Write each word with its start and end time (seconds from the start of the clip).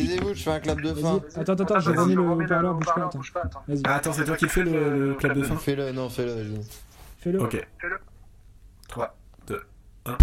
Taisez-vous, 0.00 0.34
je 0.34 0.42
fais 0.42 0.50
un 0.50 0.60
clap 0.60 0.80
de 0.80 0.94
fin. 0.94 1.20
Attends, 1.34 1.52
attends, 1.52 1.64
attends, 1.64 1.80
j'ai 1.80 1.90
remis 1.92 2.14
le 2.14 2.22
haut-parleur, 2.22 2.74
bouge 2.74 3.32
pas, 3.32 3.42
attends. 3.42 3.62
Vas-y. 3.66 3.82
Ah, 3.84 3.94
attends, 3.96 4.12
c'est 4.12 4.24
toi 4.24 4.36
qui 4.36 4.44
le 4.44 4.50
fais 4.50 4.62
le, 4.62 5.08
le 5.08 5.14
clap 5.14 5.36
de 5.36 5.42
fin 5.42 5.56
Fais-le, 5.56 5.92
non, 5.92 6.08
fais-le, 6.08 6.32
vas-y. 6.32 6.60
Fais-le. 7.18 7.42
Ok. 7.42 7.66
3, 8.88 9.16
2, 9.48 9.60
1. 10.06 10.18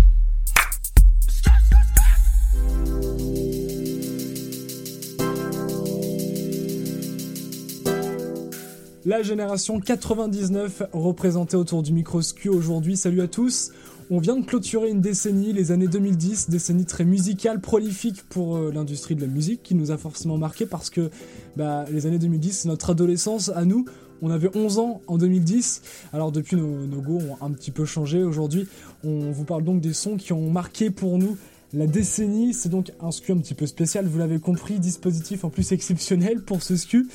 La 9.07 9.21
génération 9.21 9.79
99 9.79 10.81
représentée 10.91 11.55
autour 11.55 11.83
du 11.83 11.93
micro 11.93 12.23
SQ 12.23 12.47
aujourd'hui. 12.47 12.97
Salut 12.97 13.21
à 13.21 13.27
tous. 13.27 13.71
On 14.11 14.19
vient 14.19 14.35
de 14.35 14.45
clôturer 14.45 14.91
une 14.91 15.01
décennie, 15.01 15.51
les 15.51 15.71
années 15.71 15.87
2010, 15.87 16.51
décennie 16.51 16.85
très 16.85 17.05
musicale, 17.05 17.59
prolifique 17.59 18.21
pour 18.29 18.55
euh, 18.55 18.71
l'industrie 18.71 19.15
de 19.15 19.21
la 19.21 19.27
musique, 19.27 19.63
qui 19.63 19.73
nous 19.73 19.89
a 19.89 19.97
forcément 19.97 20.37
marqué 20.37 20.67
parce 20.67 20.91
que 20.91 21.09
bah, 21.55 21.85
les 21.91 22.05
années 22.05 22.19
2010, 22.19 22.51
c'est 22.51 22.67
notre 22.67 22.91
adolescence 22.91 23.49
à 23.49 23.65
nous. 23.65 23.85
On 24.21 24.29
avait 24.29 24.55
11 24.55 24.77
ans 24.77 25.01
en 25.07 25.17
2010, 25.17 25.81
alors 26.13 26.31
depuis 26.31 26.55
nos, 26.55 26.85
nos 26.85 27.01
goûts 27.01 27.19
ont 27.19 27.43
un 27.43 27.49
petit 27.49 27.71
peu 27.71 27.85
changé. 27.85 28.23
Aujourd'hui, 28.23 28.67
on 29.03 29.31
vous 29.31 29.43
parle 29.43 29.63
donc 29.63 29.81
des 29.81 29.93
sons 29.93 30.17
qui 30.17 30.33
ont 30.33 30.51
marqué 30.51 30.91
pour 30.91 31.17
nous 31.17 31.35
la 31.73 31.87
décennie. 31.87 32.53
C'est 32.53 32.69
donc 32.69 32.91
un 33.01 33.09
SKU 33.09 33.31
un 33.31 33.37
petit 33.37 33.55
peu 33.55 33.65
spécial, 33.65 34.05
vous 34.05 34.19
l'avez 34.19 34.39
compris, 34.39 34.79
dispositif 34.79 35.43
en 35.45 35.49
plus 35.49 35.71
exceptionnel 35.71 36.41
pour 36.43 36.61
ce 36.61 36.75
SKU, 36.75 37.07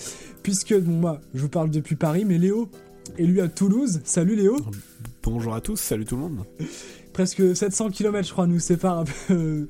puisque 0.42 0.76
bon, 0.76 0.92
moi 0.92 1.20
je 1.34 1.42
vous 1.42 1.48
parle 1.48 1.70
depuis 1.70 1.95
Paris, 1.95 2.24
mais 2.26 2.38
Léo 2.38 2.68
est 3.16 3.24
lui 3.24 3.40
à 3.40 3.48
Toulouse. 3.48 4.00
Salut 4.02 4.34
Léo 4.34 4.56
Bonjour 5.23 5.55
à 5.55 5.60
tous, 5.60 5.77
salut 5.79 6.05
tout 6.05 6.16
le 6.16 6.23
monde. 6.23 6.45
presque 7.12 7.55
700 7.55 7.91
km, 7.91 8.27
je 8.27 8.33
crois, 8.33 8.47
nous 8.47 8.59
sépare 8.59 8.98
un 9.01 9.05
peu 9.05 9.66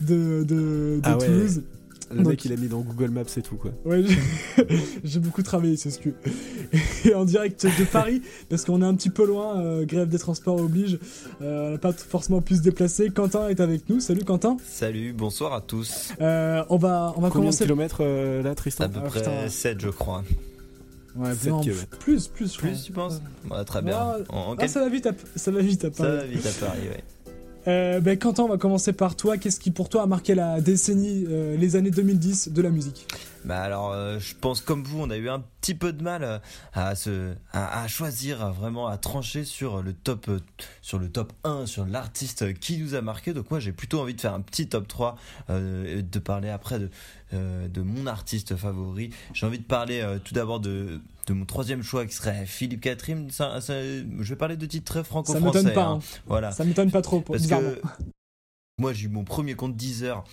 de, 0.00 0.42
de, 0.44 0.44
de 0.44 1.00
Ah 1.02 1.16
ouais. 1.18 1.26
Toulouse. 1.26 1.62
Le 2.10 2.18
Donc- 2.18 2.26
mec 2.28 2.44
il 2.44 2.52
a 2.52 2.56
mis 2.56 2.68
dans 2.68 2.80
Google 2.80 3.10
Maps 3.10 3.22
et 3.36 3.42
tout 3.42 3.56
quoi. 3.56 3.72
Ouais, 3.84 4.02
j'ai- 5.02 5.18
beaucoup 5.20 5.42
travaillé, 5.42 5.76
c'est 5.76 5.90
ce 5.90 5.98
que. 5.98 6.10
Et 7.08 7.14
en 7.14 7.24
direct 7.24 7.64
de 7.66 7.84
Paris, 7.84 8.22
parce 8.48 8.64
qu'on 8.64 8.82
est 8.82 8.84
un 8.84 8.94
petit 8.94 9.08
peu 9.10 9.26
loin, 9.26 9.58
euh, 9.60 9.84
grève 9.86 10.08
des 10.08 10.18
transports 10.18 10.60
oblige, 10.60 10.98
euh, 11.42 11.68
on 11.68 11.70
n'a 11.72 11.78
pas 11.78 11.92
forcément 11.92 12.40
pu 12.42 12.56
se 12.56 12.60
déplacer. 12.60 13.08
Quentin 13.10 13.48
est 13.48 13.58
avec 13.60 13.88
nous. 13.88 14.00
Salut 14.00 14.22
Quentin. 14.24 14.58
Salut, 14.66 15.12
bonsoir 15.12 15.54
à 15.54 15.60
tous. 15.62 16.12
Euh, 16.20 16.62
on 16.68 16.76
va, 16.76 17.14
on 17.16 17.20
va 17.20 17.28
Combien 17.28 17.28
de 17.28 17.32
commencer. 17.32 17.64
kilomètres 17.64 17.98
euh, 18.02 18.42
là 18.42 18.54
Tristan? 18.54 18.84
À 18.84 18.88
peu 18.88 19.00
Ah, 19.02 19.06
près 19.08 19.20
putain. 19.20 19.48
7, 19.48 19.80
je 19.80 19.88
crois. 19.88 20.22
Ouais, 21.16 21.30
non, 21.46 21.60
plus, 22.00 22.28
plus, 22.28 22.56
Plus, 22.56 22.82
tu 22.84 22.92
penses 22.92 23.20
Ouais. 23.48 23.56
Ouais, 23.58 23.64
Très 23.64 23.82
bien. 23.82 23.96
Ouais. 24.16 24.22
En, 24.30 24.36
en 24.36 24.52
Ah, 24.52 24.56
quel- 24.60 24.68
ça 24.68 24.80
va 24.80 24.88
vite, 24.88 25.06
à, 25.06 25.12
ça 25.36 25.50
va 25.52 25.60
vite 25.60 25.84
à 25.84 25.92
Ça 25.92 26.02
Paris. 26.02 26.16
va 26.16 26.24
vite 26.24 26.46
à 26.46 26.66
Paris, 26.66 26.88
ouais. 26.88 27.04
Euh, 27.66 28.00
ben, 28.00 28.18
Quentin, 28.18 28.42
on 28.42 28.48
va 28.48 28.58
commencer 28.58 28.92
par 28.92 29.16
toi. 29.16 29.38
Qu'est-ce 29.38 29.58
qui 29.58 29.70
pour 29.70 29.88
toi 29.88 30.02
a 30.02 30.06
marqué 30.06 30.34
la 30.34 30.60
décennie, 30.60 31.24
euh, 31.28 31.56
les 31.56 31.76
années 31.76 31.90
2010 31.90 32.48
de 32.48 32.62
la 32.62 32.70
musique? 32.70 33.06
Bah 33.44 33.60
alors, 33.60 33.92
euh, 33.92 34.18
je 34.18 34.34
pense 34.34 34.60
comme 34.60 34.82
vous, 34.84 35.00
on 35.00 35.10
a 35.10 35.16
eu 35.16 35.28
un 35.28 35.42
petit 35.60 35.74
peu 35.74 35.92
de 35.92 36.02
mal 36.02 36.40
à 36.72 36.94
se, 36.94 37.34
à, 37.52 37.86
choisir, 37.88 38.42
à 38.42 38.50
vraiment 38.50 38.86
à 38.86 38.96
trancher 38.96 39.44
sur 39.44 39.82
le 39.82 39.92
top, 39.92 40.30
sur 40.80 40.98
le 40.98 41.10
top 41.10 41.32
1, 41.44 41.66
sur 41.66 41.86
l'artiste 41.86 42.54
qui 42.58 42.78
nous 42.78 42.94
a 42.94 43.02
marqué. 43.02 43.32
Donc 43.32 43.50
moi, 43.50 43.60
j'ai 43.60 43.72
plutôt 43.72 44.00
envie 44.00 44.14
de 44.14 44.20
faire 44.20 44.34
un 44.34 44.40
petit 44.40 44.68
top 44.68 44.88
3, 44.88 45.16
euh, 45.50 45.98
et 45.98 46.02
de 46.02 46.18
parler 46.18 46.48
après 46.48 46.78
de, 46.78 46.88
mon 47.82 48.06
artiste 48.06 48.56
favori. 48.56 49.10
J'ai 49.32 49.46
envie 49.46 49.58
de 49.58 49.64
parler 49.64 50.06
tout 50.24 50.34
d'abord 50.34 50.60
de, 50.60 51.00
de 51.26 51.32
mon 51.32 51.44
troisième 51.44 51.82
choix 51.82 52.06
qui 52.06 52.14
serait 52.14 52.46
Philippe 52.46 52.80
Catherine. 52.82 53.30
Ça, 53.30 53.60
ça- 53.60 53.82
je 53.82 54.22
vais 54.22 54.36
parler 54.36 54.56
de 54.56 54.66
titres 54.66 54.84
très 54.86 55.00
Ça 55.00 55.04
franco-français. 55.04 55.44
m'étonne 55.44 55.72
pas. 55.74 55.84
hein. 55.86 55.98
hein. 56.02 56.18
Voilà. 56.26 56.52
Ça 56.52 56.64
m'étonne 56.64 56.90
pas 56.90 57.02
trop, 57.02 57.20
Parce 57.20 57.46
que 57.46 57.80
moi 58.78 58.92
j'ai 58.92 59.06
eu 59.06 59.08
mon 59.08 59.24
premier 59.24 59.54
compte 59.54 59.76
Deezer. 59.76 60.24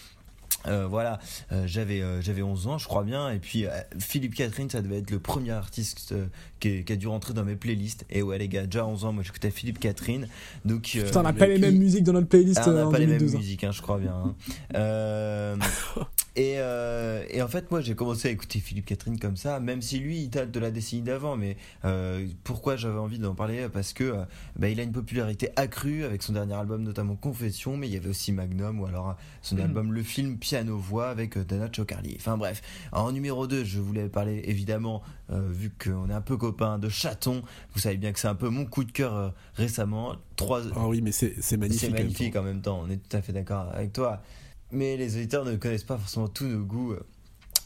Euh, 0.68 0.86
voilà, 0.86 1.18
euh, 1.52 1.64
j'avais 1.66 2.02
euh, 2.04 2.22
j'avais 2.22 2.44
11 2.44 2.68
ans, 2.68 2.78
je 2.78 2.86
crois 2.86 3.04
bien, 3.04 3.32
et 3.32 3.40
puis 3.40 3.66
euh, 3.66 3.70
Philippe 3.98 4.36
Catherine, 4.36 4.70
ça 4.70 4.84
devait 4.84 5.00
être 5.00 5.10
le 5.10 5.18
premier 5.18 5.50
artiste 5.52 6.12
euh, 6.12 6.28
qui, 6.60 6.84
qui 6.84 6.94
a 6.94 6.96
dû 6.98 7.08
rentrer 7.08 7.34
dans 7.34 7.44
mes 7.44 7.56
playlists. 7.56 8.06
Et 8.12 8.22
ouais 8.22 8.38
les 8.38 8.48
gars, 8.48 8.68
déjà 8.68 8.86
11 8.86 9.06
ans, 9.06 9.12
moi 9.14 9.24
j'écoutais 9.24 9.50
Philippe 9.50 9.80
Catherine, 9.80 10.28
donc 10.64 10.92
euh, 10.98 11.06
Putain, 11.06 11.22
on 11.22 11.24
n'a 11.24 11.34
pas 11.34 11.48
les 11.48 11.58
mêmes 11.58 11.80
musiques 11.80 12.04
dans 12.04 12.14
notre 12.14 12.28
playlist 12.28 12.60
ah, 12.64 12.70
on 12.70 12.74
n'a 12.74 12.86
pas 12.92 13.00
les 13.00 13.08
mêmes 13.08 13.18
2012. 13.18 13.34
hein. 13.34 13.38
musiques, 13.40 13.64
hein, 13.64 13.72
je 13.72 13.82
crois 13.82 13.98
bien. 13.98 14.36
hein. 14.76 15.58
Et, 16.38 16.56
euh, 16.60 17.26
et 17.30 17.42
en 17.42 17.50
fait, 17.50 17.72
moi, 17.72 17.82
j'ai 17.82 17.94
commencé 17.94 18.30
à 18.30 18.32
écouter 18.32 18.60
Philippe 18.60 18.86
Catherine 18.86 19.20
comme 19.20 19.36
ça, 19.36 19.60
même 19.60 19.82
si 19.82 20.00
lui, 20.00 20.20
il 20.20 20.30
date 20.30 20.50
de 20.50 20.60
la 20.62 20.72
décennie 20.72 21.02
d'avant. 21.02 21.36
Mais 21.36 21.58
euh, 21.84 22.26
pourquoi 22.46 22.78
j'avais 22.78 23.00
envie 23.00 23.20
d'en 23.20 23.36
parler? 23.36 23.68
Parce 23.68 23.92
que 23.92 24.06
euh, 24.06 24.24
bah, 24.56 24.70
il 24.70 24.80
a 24.80 24.84
une 24.84 24.94
popularité 24.94 25.50
accrue 25.58 26.06
avec 26.06 26.24
son 26.24 26.32
dernier 26.32 26.54
album, 26.54 26.84
notamment 26.84 27.16
Confession, 27.18 27.76
mais 27.76 27.90
il 27.90 27.94
y 27.94 27.98
avait 27.98 28.08
aussi 28.10 28.32
Magnum 28.32 28.80
ou 28.80 28.86
alors 28.86 29.10
euh, 29.10 29.14
son 29.42 29.56
Mhm. 29.58 29.62
album 29.64 29.92
Le 29.92 30.04
Film 30.04 30.38
Piano 30.38 30.78
Voix 30.78 31.10
avec 31.10 31.36
euh, 31.36 31.44
Dana 31.44 31.68
Chocarli. 31.70 32.16
Enfin 32.18 32.38
bref, 32.38 32.62
en 32.94 33.12
numéro 33.12 33.46
2, 33.46 33.66
je 33.66 33.80
voulais 33.82 34.08
parler 34.08 34.42
évidemment, 34.46 35.02
euh, 35.32 35.50
vu 35.52 35.70
qu'on 35.84 36.10
est 36.10 36.14
un 36.14 36.22
peu 36.22 36.38
copains, 36.38 36.80
de 36.80 36.88
Chaton. 36.88 37.42
Vous 37.74 37.82
savez 37.82 37.98
bien 37.98 38.14
que 38.14 38.20
c'est 38.20 38.30
un 38.30 38.36
peu 38.36 38.48
mon 38.48 38.64
coup 38.66 38.86
de 38.86 38.92
cœur 38.94 39.34
récemment. 39.56 40.16
Trois, 40.38 40.62
Ah 40.78 40.88
oui 40.88 41.02
mais 41.02 41.12
c'est 41.12 41.36
c'est 41.42 41.58
magnifique. 41.58 41.82
c'est 41.82 41.88
en 41.88 41.92
même 41.92 42.04
magnifique 42.04 42.34
temps. 42.36 42.40
en 42.40 42.44
même 42.44 42.62
temps, 42.62 42.82
on 42.86 42.90
est 42.90 42.98
tout 42.98 43.18
à 43.18 43.22
fait 43.22 43.34
d'accord 43.34 43.68
avec 43.74 43.92
toi. 43.92 44.22
Mais 44.72 44.98
les 44.98 45.16
auditeurs 45.18 45.46
ne 45.46 45.56
connaissent 45.56 45.84
pas 45.84 45.98
forcément 45.98 46.28
tous 46.28 46.46
nos 46.46 46.64
goûts 46.64 46.94
euh, 46.94 47.00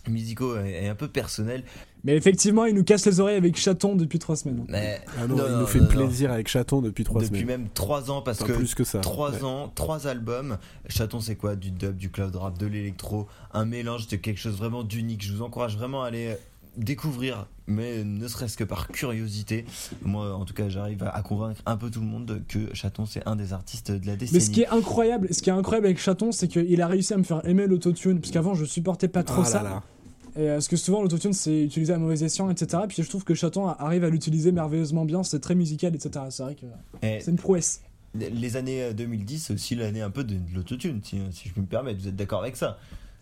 musicaux 0.09 0.57
et, 0.59 0.87
un 0.87 0.95
peu 0.95 1.07
personnels. 1.07 1.63
Mais 2.03 2.15
effectivement, 2.15 2.65
il 2.65 2.75
nous 2.75 2.83
casse 2.83 3.05
les 3.07 3.19
oreilles 3.19 3.37
avec 3.37 3.57
Chaton 3.57 3.95
depuis 3.95 4.19
trois 4.19 4.35
semaines. 4.35 4.65
Mais 4.69 5.01
Ah 5.19 5.25
non, 5.27 5.35
Non, 5.35 5.43
il 5.47 5.51
non, 5.53 5.59
nous 5.61 5.65
fait 5.67 5.79
non, 5.79 5.85
non. 5.85 5.89
plaisir 5.91 6.31
avec 6.31 6.47
Chaton 6.47 6.81
depuis 6.81 7.03
3 7.03 7.21
depuis 7.21 7.41
semaines. 7.41 7.61
même 7.61 7.69
trois 7.73 8.11
ans, 8.11 8.21
parce 8.21 8.41
Enfin, 8.41 8.53
que 8.53 8.57
plus 8.57 8.75
que 8.75 8.83
ça. 8.83 8.99
trois 8.99 9.31
Ouais. 9.31 9.43
ans, 9.43 9.71
trois 9.73 10.05
albums. 10.05 10.57
Chaton, 10.87 11.19
c'est 11.19 11.35
quoi? 11.35 11.55
Du 11.55 11.71
dub, 11.71 11.97
du 11.97 12.11
cloud 12.11 12.35
rap, 12.35 12.57
de 12.59 12.67
l'électro, 12.67 13.27
un 13.53 13.65
mélange 13.65 14.07
de 14.07 14.17
quelque 14.17 14.37
chose 14.39 14.55
vraiment 14.57 14.83
d'unique. 14.83 15.23
Je 15.25 15.33
vous 15.33 15.41
encourage 15.41 15.77
vraiment 15.77 16.03
à 16.03 16.07
aller 16.07 16.35
découvrir, 16.77 17.47
mais 17.67 18.03
ne 18.03 18.27
serait-ce 18.27 18.57
que 18.57 18.63
par 18.63 18.87
curiosité. 18.89 19.65
Moi, 20.03 20.33
en 20.35 20.45
tout 20.45 20.53
cas, 20.53 20.69
j'arrive 20.69 21.03
à, 21.03 21.21
convaincre 21.21 21.61
un 21.65 21.77
peu 21.77 21.89
tout 21.89 21.99
le 22.01 22.05
monde 22.07 22.41
que 22.47 22.73
Chaton, 22.73 23.05
c'est 23.05 23.25
un 23.27 23.35
des 23.35 23.53
artistes 23.53 23.91
de 23.91 24.05
la 24.07 24.15
décennie. 24.15 24.37
Mais 24.39 24.45
ce 24.45 24.49
qui 24.51 24.61
est 24.61 24.67
incroyable, 24.67 25.33
ce 25.33 25.41
qui 25.41 25.49
est 25.49 25.53
incroyable 25.53 25.87
avec 25.87 25.99
Chaton, 25.99 26.31
c'est 26.31 26.47
qu'il 26.47 26.81
a 26.81 26.87
réussi 26.87 27.13
à 27.13 27.17
me 27.17 27.23
faire 27.23 27.47
aimer 27.47 27.67
l'autotune, 27.67 28.19
parce 28.19 28.31
qu'avant 28.31 28.53
je 28.53 28.65
supportais 28.65 29.07
pas 29.07 29.23
trop 29.23 29.41
Ah 29.41 29.45
ça. 29.45 29.63
là 29.63 29.69
là. 29.69 29.83
Et, 30.37 30.49
euh, 30.49 30.53
parce 30.55 30.67
que 30.67 30.75
souvent 30.75 31.01
l'autotune 31.01 31.31
c'est 31.31 31.63
utilisé 31.63 31.93
à 31.93 31.97
mauvais 31.97 32.21
escient, 32.23 32.49
etc. 32.49 32.83
Puis 32.89 33.01
je 33.01 33.07
trouve 33.07 33.23
que 33.23 33.33
Chaton 33.33 33.67
a- 33.69 33.77
arrive 33.79 34.03
à 34.03 34.09
l'utiliser 34.09 34.51
merveilleusement 34.51 35.05
bien, 35.05 35.23
c'est 35.23 35.39
très 35.39 35.55
musical, 35.55 35.95
etc. 35.95 36.25
C'est 36.29 36.43
vrai 36.43 36.55
que 36.55 36.65
Et 37.05 37.21
c'est 37.21 37.31
une 37.31 37.37
prouesse. 37.37 37.81
les 38.15 38.57
années 38.57 38.83
euh, 38.83 38.93
2010, 38.93 39.39
c'est 39.45 39.53
aussi 39.53 39.75
l'année 39.75 40.01
un 40.01 40.09
peu 40.09 40.25
de, 40.25 40.33
de 40.35 40.53
l'autotune, 40.53 40.99
si, 41.03 41.19
si 41.31 41.47
je 41.47 41.53
peux 41.53 41.61
me 41.61 41.65
permettre. 41.67 42.01
Vous 42.01 42.09
êtes 42.09 42.15
d'accord 42.17 42.41
avec 42.41 42.57
ça? 42.57 42.77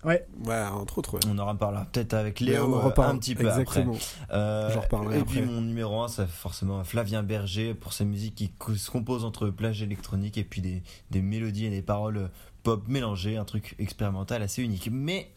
Ouais, 0.05 0.25
Ouais, 0.45 0.61
entre 0.65 0.97
autres. 0.97 1.13
ouais. 1.15 1.19
On 1.27 1.37
en 1.39 1.45
reparlera 1.47 1.85
peut-être 1.85 2.13
avec 2.13 2.39
Léo 2.39 2.73
euh, 2.75 2.79
reparle. 2.79 3.15
un 3.15 3.19
petit 3.19 3.35
peu 3.35 3.47
Exactement. 3.47 3.93
après. 3.93 4.35
Euh, 4.35 4.71
J'en 4.73 4.81
reparlerai 4.81 5.19
et 5.19 5.23
puis 5.23 5.41
mon 5.41 5.61
numéro 5.61 6.01
1, 6.01 6.07
c'est 6.09 6.27
forcément 6.27 6.83
Flavien 6.83 7.23
Berger 7.23 7.73
pour 7.73 7.93
sa 7.93 8.03
musique 8.05 8.35
qui 8.35 8.51
se 8.77 8.91
compose 8.91 9.23
entre 9.25 9.47
plage 9.49 9.81
électronique 9.81 10.37
et 10.37 10.43
puis 10.43 10.61
des, 10.61 10.83
des 11.11 11.21
mélodies 11.21 11.65
et 11.65 11.69
des 11.69 11.81
paroles 11.81 12.29
pop 12.63 12.87
mélangées, 12.87 13.37
un 13.37 13.45
truc 13.45 13.75
expérimental 13.79 14.41
assez 14.41 14.61
unique. 14.63 14.89
Mais 14.91 15.31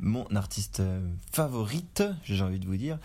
mon 0.00 0.24
artiste 0.34 0.80
euh, 0.80 1.00
favorite, 1.32 2.02
j'ai 2.24 2.42
envie 2.42 2.58
de 2.58 2.66
vous 2.66 2.76
dire, 2.76 2.98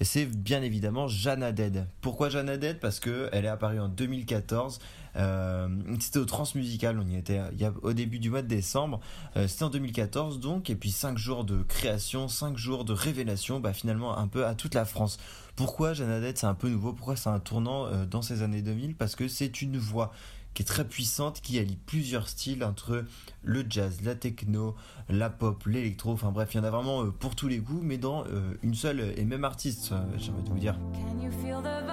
c'est 0.00 0.26
bien 0.26 0.62
évidemment 0.62 1.06
Jeanne 1.08 1.50
Dead. 1.52 1.86
Pourquoi 2.00 2.28
Jeanne 2.28 2.56
Dead? 2.56 2.78
Parce 2.80 3.00
que 3.00 3.28
elle 3.32 3.44
est 3.44 3.48
apparue 3.48 3.80
en 3.80 3.88
2014. 3.88 4.78
Euh, 5.16 5.68
C'était 6.00 6.18
au 6.18 6.24
Transmusical, 6.24 6.98
on 6.98 7.06
y 7.08 7.16
était 7.16 7.40
il 7.52 7.60
y 7.60 7.64
a- 7.64 7.72
au 7.82 7.92
début 7.92 8.18
du 8.18 8.30
mois 8.30 8.42
de 8.42 8.48
décembre. 8.48 9.00
Euh, 9.36 9.46
C'était 9.48 9.64
en 9.64 9.70
2014 9.70 10.40
donc, 10.40 10.70
et 10.70 10.74
puis 10.76 10.90
5 10.90 11.18
jours 11.18 11.44
de 11.44 11.62
création, 11.62 12.28
5 12.28 12.56
jours 12.56 12.84
de 12.84 12.92
révélation, 12.92 13.60
bah, 13.60 13.72
finalement 13.72 14.16
un 14.18 14.26
peu 14.28 14.46
à 14.46 14.54
toute 14.54 14.74
la 14.74 14.84
France. 14.84 15.18
Pourquoi 15.56 15.92
Jeanne 15.94 16.20
Dead 16.20 16.36
c'est 16.36 16.46
un 16.46 16.54
peu 16.54 16.68
nouveau? 16.68 16.92
Pourquoi 16.92 17.16
c'est 17.16 17.30
un 17.30 17.38
tournant 17.40 17.86
euh, 17.86 18.06
dans 18.06 18.22
ces 18.22 18.42
années 18.42 18.62
2000 18.62 18.94
Parce 18.96 19.14
que 19.16 19.28
c'est 19.28 19.62
une 19.62 19.78
voix 19.78 20.12
qui 20.54 20.62
est 20.62 20.66
très 20.66 20.84
puissante, 20.86 21.40
qui 21.40 21.58
allie 21.58 21.76
plusieurs 21.86 22.28
styles 22.28 22.62
entre 22.62 23.04
le 23.42 23.64
jazz, 23.68 23.98
la 24.04 24.14
techno, 24.14 24.76
la 25.08 25.28
pop, 25.28 25.64
l'électro, 25.66 26.12
enfin 26.12 26.30
bref, 26.30 26.50
il 26.54 26.58
y 26.58 26.60
en 26.60 26.64
a 26.64 26.70
vraiment 26.70 27.10
pour 27.10 27.34
tous 27.34 27.48
les 27.48 27.58
goûts, 27.58 27.80
mais 27.82 27.98
dans 27.98 28.24
une 28.62 28.74
seule 28.76 29.12
et 29.16 29.24
même 29.24 29.42
artiste, 29.44 29.92
j'ai 30.16 30.30
envie 30.30 30.44
de 30.44 30.50
vous 30.50 30.58
dire. 30.60 30.78
Can 30.92 31.20
you 31.20 31.32
feel 31.42 31.60
the 31.60 31.84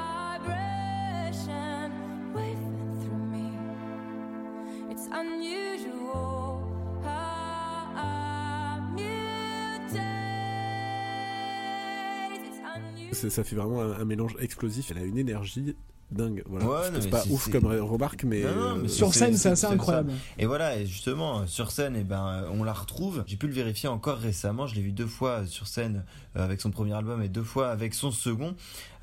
Ça 13.11 13.43
fait 13.43 13.55
vraiment 13.55 13.81
un, 13.81 13.99
un 13.99 14.05
mélange 14.05 14.35
explosif. 14.39 14.91
Elle 14.91 14.97
a 14.99 15.03
une 15.03 15.17
énergie 15.17 15.75
dingue. 16.11 16.43
Voilà. 16.45 16.65
Ouais, 16.67 16.91
mais 16.91 17.07
pas 17.09 17.21
c'est- 17.21 17.29
ouf 17.31 17.45
c'est- 17.45 17.51
comme 17.51 17.63
re- 17.71 17.79
remarque, 17.79 18.25
mais. 18.25 18.41
Non, 18.43 18.55
non, 18.55 18.75
mais 18.75 18.85
euh, 18.85 18.87
sur 18.89 19.13
c'est- 19.13 19.19
scène 19.19 19.31
c'est- 19.33 19.37
c'est 19.43 19.49
assez 19.49 19.67
c'est 19.67 19.73
incroyable. 19.73 20.11
Et 20.37 20.45
voilà, 20.45 20.75
et 20.77 20.85
justement, 20.85 21.39
euh, 21.39 21.45
sur 21.45 21.71
scène, 21.71 21.95
et 21.95 22.03
ben, 22.03 22.27
euh, 22.27 22.49
on 22.51 22.63
la 22.65 22.73
retrouve. 22.73 23.23
J'ai 23.27 23.37
pu 23.37 23.47
le 23.47 23.53
vérifier 23.53 23.87
encore 23.87 24.17
récemment. 24.17 24.67
Je 24.67 24.75
l'ai 24.75 24.81
vu 24.81 24.91
deux 24.91 25.07
fois 25.07 25.45
sur 25.45 25.67
scène 25.67 26.03
avec 26.35 26.59
son 26.59 26.69
premier 26.71 26.93
album 26.93 27.21
et 27.21 27.29
deux 27.29 27.43
fois 27.43 27.69
avec 27.69 27.93
son 27.93 28.11
second. 28.11 28.55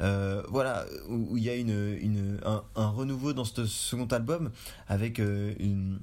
Euh, 0.03 0.43
voilà, 0.49 0.85
où 1.09 1.37
il 1.39 1.43
y 1.45 1.49
a 1.49 1.55
une, 1.55 1.97
une, 2.01 2.39
un, 2.45 2.63
un 2.77 2.89
renouveau 2.89 3.33
dans 3.33 3.45
ce 3.45 3.65
second 3.65 4.07
album 4.07 4.51
avec 4.87 5.19
une 5.19 6.01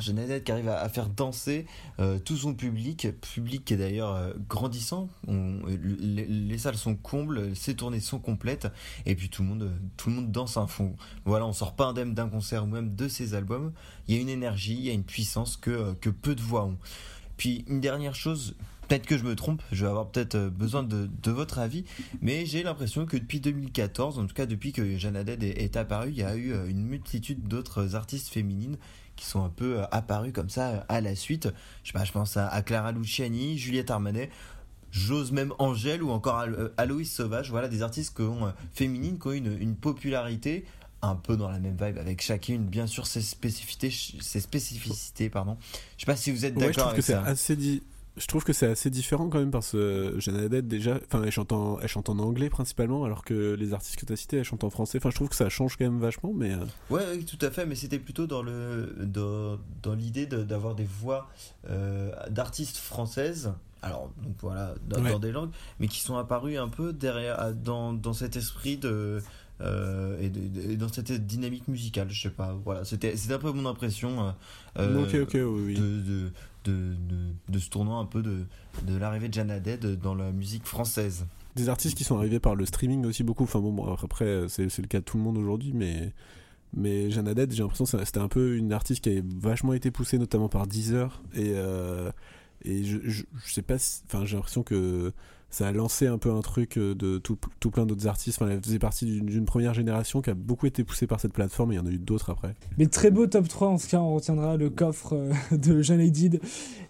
Jeannette 0.00 0.44
qui 0.44 0.52
arrive 0.52 0.68
à, 0.68 0.88
faire 0.88 1.08
danser 1.08 1.66
euh, 2.00 2.18
tout 2.18 2.36
son 2.36 2.54
public, 2.54 3.08
public 3.20 3.64
qui 3.64 3.74
est 3.74 3.76
d'ailleurs 3.76 4.14
euh, 4.14 4.32
grandissant. 4.48 5.08
Les, 5.26 6.26
les 6.26 6.58
salles 6.58 6.76
sont 6.76 6.94
combles, 6.94 7.54
ses 7.54 7.74
tournées 7.74 8.00
sont 8.00 8.18
complètes, 8.18 8.68
et 9.06 9.14
puis 9.14 9.28
tout 9.28 9.42
le 9.42 9.48
monde, 9.48 9.72
tout 9.96 10.08
le 10.08 10.16
monde 10.16 10.32
danse 10.32 10.56
à 10.56 10.66
fond. 10.66 10.96
Voilà, 11.24 11.46
on 11.46 11.52
sort 11.52 11.74
pas 11.74 11.86
indemne 11.86 12.14
d'un 12.14 12.28
concert 12.28 12.64
ou 12.64 12.66
même 12.66 12.94
de 12.94 13.08
ses 13.08 13.34
albums. 13.34 13.72
Il 14.08 14.14
y 14.14 14.18
a 14.18 14.20
une 14.20 14.28
énergie, 14.28 14.74
il 14.74 14.84
y 14.86 14.90
a 14.90 14.94
une 14.94 15.04
puissance 15.04 15.56
que, 15.56 15.92
que 15.94 16.10
peu 16.10 16.34
de 16.34 16.42
voix 16.42 16.64
ont. 16.64 16.78
Puis 17.36 17.64
une 17.68 17.80
dernière 17.80 18.14
chose, 18.14 18.54
peut-être 18.92 19.06
que 19.06 19.16
je 19.16 19.24
me 19.24 19.34
trompe, 19.34 19.62
je 19.72 19.84
vais 19.84 19.90
avoir 19.90 20.08
peut-être 20.10 20.34
euh, 20.34 20.50
besoin 20.50 20.82
de, 20.82 21.08
de 21.22 21.30
votre 21.30 21.58
avis, 21.58 21.84
mais 22.20 22.44
j'ai 22.44 22.62
l'impression 22.62 23.06
que 23.06 23.16
depuis 23.16 23.40
2014, 23.40 24.18
en 24.18 24.26
tout 24.26 24.34
cas 24.34 24.44
depuis 24.46 24.72
que 24.72 24.98
Jeanne 24.98 25.16
Haddad 25.16 25.42
est, 25.42 25.62
est 25.62 25.76
apparue, 25.78 26.10
il 26.10 26.16
y 26.18 26.22
a 26.22 26.36
eu 26.36 26.52
euh, 26.52 26.66
une 26.68 26.84
multitude 26.84 27.48
d'autres 27.48 27.94
artistes 27.94 28.28
féminines 28.28 28.76
qui 29.16 29.24
sont 29.24 29.42
un 29.44 29.48
peu 29.48 29.78
euh, 29.80 29.84
apparues 29.92 30.32
comme 30.32 30.50
ça 30.50 30.84
à 30.90 31.00
la 31.00 31.14
suite. 31.16 31.48
Je 31.84 31.88
sais 31.88 31.98
pas, 31.98 32.04
je 32.04 32.12
pense 32.12 32.36
à, 32.36 32.48
à 32.48 32.60
Clara 32.62 32.92
Luciani, 32.92 33.56
Juliette 33.56 33.90
Armanet. 33.90 34.28
J'ose 34.90 35.32
même 35.32 35.54
Angèle 35.58 36.02
ou 36.02 36.10
encore 36.10 36.36
Alo- 36.38 36.68
Aloïs 36.76 37.10
Sauvage, 37.10 37.50
voilà 37.50 37.68
des 37.68 37.80
artistes 37.82 38.14
qui 38.14 38.22
ont, 38.22 38.52
féminines 38.74 39.18
qui 39.18 39.26
ont 39.28 39.32
une, 39.32 39.58
une 39.58 39.74
popularité 39.74 40.66
un 41.00 41.14
peu 41.16 41.38
dans 41.38 41.48
la 41.48 41.58
même 41.58 41.76
vibe 41.80 41.96
avec 41.98 42.20
chacune 42.22 42.64
bien 42.66 42.86
sûr 42.86 43.06
ses 43.08 43.22
spécificités 43.22 43.90
ses 43.90 44.38
spécificités 44.38 45.30
pardon 45.30 45.56
je 45.96 46.02
sais 46.02 46.06
pas 46.06 46.14
si 46.14 46.30
vous 46.30 46.44
êtes 46.44 46.54
Ouais, 46.54 46.60
je 46.64 46.66
d'accord 46.68 46.84
trouve 46.92 46.96
que 46.96 47.02
c'est 47.02 47.14
assez 47.14 47.56
di- 47.56 47.82
Je 48.18 48.26
trouve 48.26 48.44
que 48.44 48.52
c'est 48.52 48.66
assez 48.66 48.90
différent 48.90 49.30
quand 49.30 49.38
même 49.38 49.50
parce 49.50 49.72
que 49.72 50.14
Jeanne 50.18 50.36
Haddad 50.36 50.68
déjà, 50.68 51.00
enfin 51.06 51.22
elle 51.24 51.30
chante 51.30 51.50
en, 51.52 51.80
elle 51.80 51.88
chante 51.88 52.10
en 52.10 52.18
anglais 52.18 52.50
principalement 52.50 53.04
alors 53.04 53.24
que 53.24 53.54
les 53.54 53.72
artistes 53.72 53.96
que 53.96 54.04
tu 54.04 54.12
as 54.12 54.16
cités 54.16 54.36
elles 54.36 54.44
chantent 54.44 54.64
en 54.64 54.70
français. 54.70 54.98
Enfin 54.98 55.08
je 55.08 55.14
trouve 55.14 55.30
que 55.30 55.34
ça 55.34 55.48
change 55.48 55.76
quand 55.78 55.84
même 55.84 55.98
vachement 55.98 56.32
mais 56.34 56.52
euh, 56.52 56.58
Ouais, 56.90 57.02
oui, 57.14 57.24
tout 57.24 57.38
à 57.44 57.50
fait, 57.50 57.64
mais 57.64 57.74
c'était 57.74 57.98
plutôt 57.98 58.26
dans 58.26 58.42
le 58.42 58.94
dans, 59.00 59.58
dans 59.82 59.94
l'idée 59.94 60.26
de- 60.26 60.42
d'avoir 60.42 60.74
des 60.74 60.84
voix 60.84 61.30
euh, 61.70 62.10
d'artistes 62.28 62.76
françaises. 62.76 63.52
Alors 63.84 64.12
donc 64.22 64.34
voilà, 64.40 64.74
dans, 64.88 65.02
Ouais. 65.02 65.10
dans 65.10 65.18
des 65.18 65.32
langues, 65.32 65.50
mais 65.80 65.88
qui 65.88 66.00
sont 66.00 66.16
apparues 66.16 66.56
un 66.58 66.68
peu 66.68 66.92
derrière 66.92 67.52
dans, 67.54 67.92
dans 67.94 68.12
cet 68.12 68.36
esprit 68.36 68.76
de 68.76 69.20
euh, 69.60 70.18
et, 70.20 70.28
de- 70.28 70.72
et 70.72 70.76
dans 70.76 70.88
cette 70.88 71.12
dynamique 71.26 71.68
musicale. 71.68 72.08
Je 72.10 72.22
sais 72.22 72.30
pas. 72.30 72.56
Voilà, 72.64 72.84
c'était 72.84 73.14
un 73.30 73.38
peu 73.38 73.52
mon 73.52 73.66
impression. 73.68 74.28
euh, 74.28 74.32
oui, 75.46 75.62
oui. 75.66 75.74
de, 75.74 76.00
de, 76.64 76.94
de, 77.48 77.58
ce 77.58 77.68
tournoi 77.70 77.96
un 77.98 78.04
peu 78.06 78.22
de, 78.22 78.44
de 78.86 78.96
l'arrivée 78.96 79.28
de 79.28 79.34
Jeanne 79.34 79.50
Haddad 79.50 79.98
dans 80.00 80.14
la 80.14 80.32
musique 80.32 80.64
française. 80.66 81.26
Des 81.56 81.68
artistes 81.68 81.96
qui 81.98 82.04
sont 82.04 82.16
arrivés 82.16 82.40
par 82.40 82.54
le 82.54 82.64
streaming 82.64 83.04
aussi 83.04 83.22
beaucoup. 83.24 83.44
Enfin 83.44 83.60
bon, 83.60 83.72
bon, 83.72 83.94
après 84.02 84.24
euh, 84.24 84.48
c'est 84.48 84.78
le 84.78 84.86
cas 84.88 85.00
de 85.00 85.04
tout 85.04 85.16
le 85.18 85.22
monde 85.22 85.36
aujourd'hui 85.38 85.72
mais 85.74 86.12
mais 86.74 87.10
Jeanne 87.10 87.26
j'ai 87.50 87.62
l'impression 87.62 87.84
que 87.84 88.04
c'était 88.04 88.18
un 88.20 88.28
peu 88.28 88.56
une 88.56 88.72
artiste 88.72 89.02
qui 89.04 89.10
avait 89.10 89.22
vachement 89.26 89.74
été 89.74 89.90
poussée 89.90 90.16
notamment 90.18 90.48
par 90.48 90.66
Deezer 90.66 91.20
et 91.34 91.52
euh, 91.54 92.10
et 92.64 92.84
je, 92.84 92.98
je, 93.04 93.24
je 93.44 93.52
sais 93.52 93.60
pas 93.60 93.76
si- 93.76 94.00
enfin 94.06 94.24
j'ai 94.24 94.36
l'impression 94.36 94.62
que 94.62 95.12
ça 95.52 95.68
a 95.68 95.72
lancé 95.72 96.08
un 96.08 96.18
peu 96.18 96.32
un 96.32 96.40
truc 96.40 96.76
euh, 96.78 96.94
de 96.96 97.18
tout, 97.18 97.36
plein 97.70 97.86
d'autres 97.86 98.08
artistes. 98.08 98.40
Enfin, 98.42 98.50
elle 98.50 98.60
faisait 98.60 98.78
partie 98.80 99.04
d'une- 99.20 99.44
première 99.44 99.74
génération 99.74 100.20
qui 100.22 100.30
a 100.30 100.34
beaucoup 100.34 100.66
été 100.66 100.82
poussée 100.82 101.06
par 101.06 101.20
cette 101.20 101.32
plateforme 101.32 101.70
et 101.72 101.74
il 101.74 101.78
y 101.78 101.80
en 101.80 101.86
a 101.86 101.90
eu 101.90 101.98
d'autres 101.98 102.30
après. 102.30 102.54
Mais 102.78 102.86
très 102.86 103.10
beau 103.10 103.26
top 103.26 103.46
3, 103.46 103.68
en 103.68 103.76
tout 103.78 103.86
cas, 103.86 103.98
on 104.00 104.14
retiendra 104.14 104.56
le 104.56 104.70
coffre 104.70 105.12
euh, 105.14 105.32
de 105.56 105.82
Jeanne 105.82 106.00
Haydid, 106.00 106.40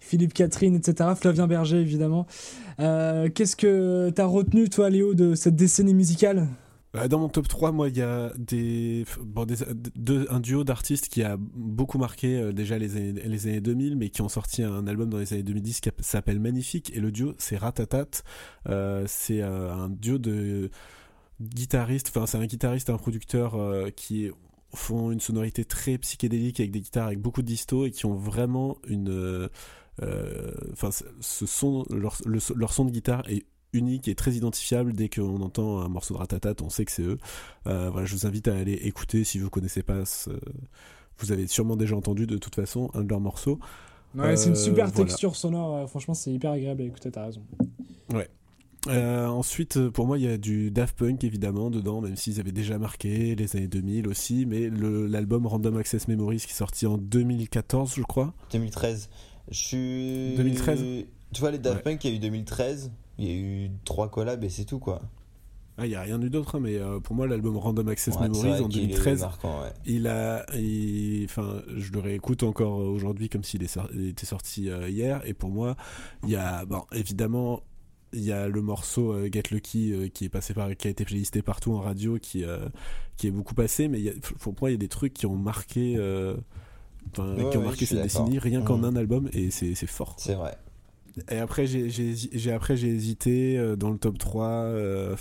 Philippe 0.00 0.32
Catherine, 0.32 0.76
etc. 0.76 1.10
Flavien 1.16 1.46
Berger, 1.48 1.80
évidemment. 1.80 2.26
Euh, 2.80 3.28
Qu'est-ce 3.34 3.56
que 3.56 4.10
t'as 4.10 4.24
retenu, 4.26 4.68
toi, 4.70 4.88
Léo, 4.90 5.14
de 5.14 5.34
cette 5.34 5.56
décennie 5.56 5.94
musicale? 5.94 6.46
Dans 7.08 7.18
mon 7.18 7.30
top 7.30 7.48
3, 7.48 7.72
moi, 7.72 7.88
il 7.88 7.96
y 7.96 8.02
a 8.02 8.30
des, 8.36 9.06
bon, 9.22 9.46
des- 9.46 9.62
un 10.28 10.40
duo 10.40 10.62
d'artistes 10.62 11.08
qui 11.08 11.22
a 11.22 11.38
beaucoup 11.38 11.96
marqué 11.96 12.36
euh, 12.38 12.52
déjà 12.52 12.76
les 12.76 12.96
années, 12.96 13.12
les 13.12 13.46
années 13.46 13.62
2000, 13.62 13.96
mais 13.96 14.10
qui 14.10 14.20
ont 14.20 14.28
sorti 14.28 14.62
un 14.62 14.86
album 14.86 15.08
dans 15.08 15.16
les 15.16 15.32
années 15.32 15.42
2010 15.42 15.80
qui 15.80 15.88
s'appelle 16.00 16.38
Magnifique. 16.38 16.94
Et 16.94 17.00
le 17.00 17.10
duo, 17.10 17.32
c'est 17.38 17.56
Ratatat. 17.56 18.08
Euh, 18.68 19.04
c'est 19.08 19.40
euh, 19.40 19.72
un 19.72 19.88
duo 19.88 20.18
de 20.18 20.70
guitaristes, 21.40 22.08
enfin, 22.14 22.26
c'est 22.26 22.36
un 22.38 22.44
guitariste 22.46 22.90
et 22.90 22.92
un 22.92 22.98
producteur 22.98 23.56
qui 23.96 24.30
font 24.74 25.10
une 25.12 25.20
sonorité 25.20 25.64
très 25.64 25.96
psychédélique 25.98 26.60
avec 26.60 26.72
des 26.72 26.80
guitares 26.82 27.06
avec 27.06 27.20
beaucoup 27.20 27.40
de 27.42 27.46
disto 27.46 27.86
et 27.86 27.90
qui 27.90 28.04
ont 28.06 28.16
vraiment 28.16 28.76
une. 28.86 29.48
Enfin, 30.72 30.90
ce 31.20 31.46
son, 31.46 31.84
leur, 31.90 32.16
le- 32.26 32.38
leur 32.56 32.72
son 32.72 32.84
de 32.84 32.90
guitare 32.90 33.22
est 33.30 33.44
unique 33.72 34.08
et 34.08 34.14
très 34.14 34.32
identifiable. 34.32 34.92
Dès 34.92 35.08
qu'on 35.08 35.40
entend 35.40 35.80
un 35.80 35.88
morceau 35.88 36.14
de 36.14 36.18
Ratatat, 36.18 36.54
on 36.62 36.70
sait 36.70 36.84
que 36.84 36.92
c'est 36.92 37.02
eux. 37.02 37.18
Euh, 37.66 37.90
voilà, 37.90 38.06
je 38.06 38.14
vous 38.14 38.26
invite 38.26 38.48
à 38.48 38.54
aller 38.56 38.74
écouter 38.74 39.24
si 39.24 39.38
vous 39.38 39.50
connaissez 39.50 39.82
pas. 39.82 40.04
ce- 40.04 40.30
Vous 41.18 41.30
avez 41.30 41.46
sûrement 41.46 41.76
déjà 41.76 41.94
entendu 41.96 42.26
de 42.26 42.36
toute 42.38 42.54
façon 42.54 42.90
un 42.94 43.02
de 43.04 43.08
leurs 43.08 43.20
morceaux. 43.20 43.58
Ouais, 44.14 44.36
c'est 44.36 44.48
une 44.48 44.52
Euh, 44.52 44.56
super 44.56 44.88
voilà. 44.88 45.08
texture 45.08 45.36
sonore, 45.36 45.76
euh, 45.76 45.86
franchement, 45.86 46.14
c'est 46.14 46.32
hyper 46.32 46.50
agréable 46.52 46.82
à 46.82 46.84
écouter, 46.86 47.10
t'as 47.10 47.24
raison. 47.26 47.42
Euh, 48.88 49.26
ensuite, 49.28 49.88
pour 49.90 50.08
moi, 50.08 50.18
il 50.18 50.24
y 50.24 50.28
a 50.28 50.36
du 50.36 50.72
Daft 50.72 50.98
Punk 50.98 51.22
évidemment 51.22 51.70
dedans, 51.70 52.00
même 52.00 52.16
s'ils 52.16 52.40
avaient 52.40 52.50
déjà 52.50 52.78
marqué 52.78 53.36
les 53.36 53.54
années 53.56 53.68
2000 53.68 54.08
aussi. 54.08 54.44
Mais 54.44 54.68
l'album 54.70 55.46
Random 55.46 55.76
Access 55.76 56.08
Memories 56.08 56.38
qui 56.40 56.50
est 56.50 56.54
sorti 56.54 56.86
en 56.86 56.98
2014, 56.98 57.94
je 57.94 58.02
crois. 58.02 58.34
2013. 58.52 59.08
Je 59.52 59.56
suis. 59.58 60.34
2013. 60.36 60.80
Tu 61.32 61.40
vois, 61.40 61.52
les 61.52 61.58
Daft 61.58 61.76
Ouais. 61.76 61.82
Punk, 61.92 62.04
il 62.04 62.10
y 62.10 62.12
a 62.12 62.16
eu 62.16 62.18
2013. 62.18 62.90
Il 63.22 63.28
y 63.28 63.30
a 63.32 63.34
eu 63.36 63.70
trois 63.84 64.10
collabs 64.10 64.42
et 64.44 64.48
c'est 64.48 64.64
tout 64.64 64.78
quoi. 64.78 65.00
Ah, 65.78 65.86
il 65.86 65.92
y 65.92 65.94
a 65.94 66.02
rien 66.02 66.20
eu 66.20 66.28
d'autre, 66.28 66.56
hein, 66.56 66.60
mais 66.60 66.76
euh, 66.76 67.00
pour 67.00 67.16
moi, 67.16 67.26
l'album 67.26 67.56
Random 67.56 67.88
Access 67.88 68.16
Ouais, 68.16 68.22
Memories 68.28 68.60
en 68.62 68.68
qu'il 68.68 68.80
est 68.82 68.86
2013, 68.88 69.20
marquant, 69.22 69.62
ouais. 69.62 69.72
Il 69.86 70.06
a, 70.06 70.44
enfin, 71.24 71.62
je 71.76 71.92
le 71.92 71.98
réécoute 72.00 72.42
encore 72.42 72.76
aujourd'hui 72.78 73.30
comme 73.30 73.42
s'il 73.42 73.62
était 73.62 74.26
sorti 74.26 74.68
euh, 74.68 74.90
hier. 74.90 75.22
Et 75.24 75.32
pour 75.32 75.48
moi, 75.48 75.76
il 76.24 76.30
y 76.30 76.36
a, 76.36 76.66
bon, 76.66 76.82
évidemment, 76.92 77.62
il 78.12 78.22
y 78.22 78.32
a 78.32 78.48
le 78.48 78.60
morceau 78.60 79.12
euh, 79.14 79.30
Get 79.32 79.44
Lucky 79.50 79.92
euh, 79.94 80.08
qui 80.08 80.26
est 80.26 80.28
passé 80.28 80.52
par, 80.52 80.76
qui 80.76 80.88
a 80.88 80.90
été 80.90 81.06
playlisté 81.06 81.40
partout 81.40 81.72
en 81.72 81.80
radio, 81.80 82.18
qui, 82.18 82.44
euh, 82.44 82.68
qui 83.16 83.28
est 83.28 83.30
beaucoup 83.30 83.54
passé. 83.54 83.88
Mais 83.88 83.98
il 83.98 84.04
y 84.04 84.10
a- 84.10 84.14
pour 84.40 84.54
moi, 84.60 84.68
il 84.68 84.74
y 84.74 84.76
a 84.76 84.78
des 84.78 84.88
trucs 84.88 85.14
qui 85.14 85.24
ont 85.24 85.36
marqué, 85.36 85.94
euh, 85.96 86.34
Ouais, 87.18 87.48
qui 87.50 87.56
ont 87.56 87.62
marqué 87.62 87.86
cette 87.86 88.02
décennie, 88.02 88.38
rien 88.38 88.60
qu'en 88.62 88.76
Mhm. 88.78 88.84
un 88.84 88.96
album, 88.96 89.28
et 89.32 89.50
c'est 89.50 89.74
fort. 89.86 90.16
C'est 90.18 90.34
vrai. 90.34 90.56
Et 91.30 91.38
après, 91.38 91.66
j'ai 91.66 92.52
après, 92.52 92.76
j'ai 92.76 92.88
hésité 92.88 93.58
euh, 93.58 93.76
dans 93.76 93.90
le 93.90 93.98
top 93.98 94.18
3 94.18 94.46
euh, 94.46 95.16